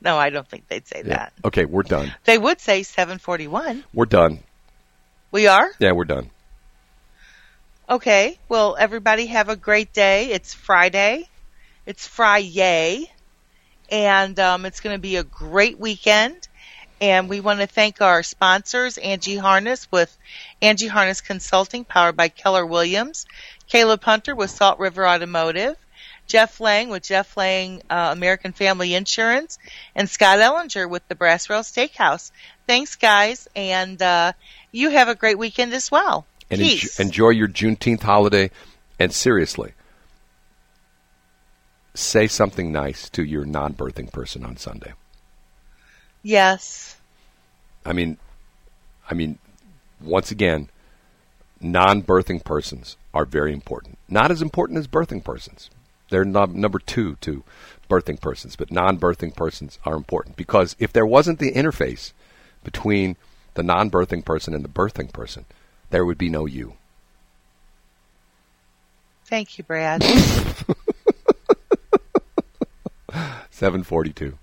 [0.00, 1.16] no, I don't think they'd say Yeah.
[1.16, 1.32] that.
[1.44, 2.14] Okay, we're done.
[2.24, 3.82] They would say 741.
[3.92, 4.38] We're done.
[5.32, 5.68] We are?
[5.80, 6.30] Yeah, we're done.
[7.90, 8.38] Okay.
[8.48, 10.30] Well, everybody have a great day.
[10.30, 11.28] It's Friday.
[11.86, 13.10] It's Friday.
[13.90, 16.46] And um, it's going to be a great weekend.
[17.00, 20.16] And we want to thank our sponsors, Angie Harness with
[20.60, 23.26] Angie Harness Consulting, powered by Keller Williams,
[23.68, 25.76] Caleb Hunter with Salt River Automotive,
[26.26, 29.58] Jeff Lang with Jeff Lang uh, American Family Insurance,
[29.94, 32.32] and Scott Ellinger with the Brass Rail Steakhouse.
[32.66, 34.32] Thanks, guys, and uh,
[34.72, 36.26] you have a great weekend as well.
[36.50, 36.98] And Peace.
[36.98, 38.50] enjoy your Juneteenth holiday.
[38.98, 39.74] And seriously,
[41.94, 44.92] say something nice to your non-birthing person on Sunday.
[46.22, 46.96] Yes.
[47.84, 48.18] I mean,
[49.10, 49.38] I mean,
[50.00, 50.68] once again,
[51.60, 53.98] non-birthing persons are very important.
[54.08, 55.70] Not as important as birthing persons.
[56.10, 57.42] They're num- number two to
[57.88, 62.12] birthing persons, but non-birthing persons are important because if there wasn't the interface
[62.64, 63.16] between
[63.54, 65.44] the non-birthing person and the birthing person,
[65.90, 66.74] there would be no you.
[69.24, 70.02] Thank you, Brad.
[73.50, 74.38] 742.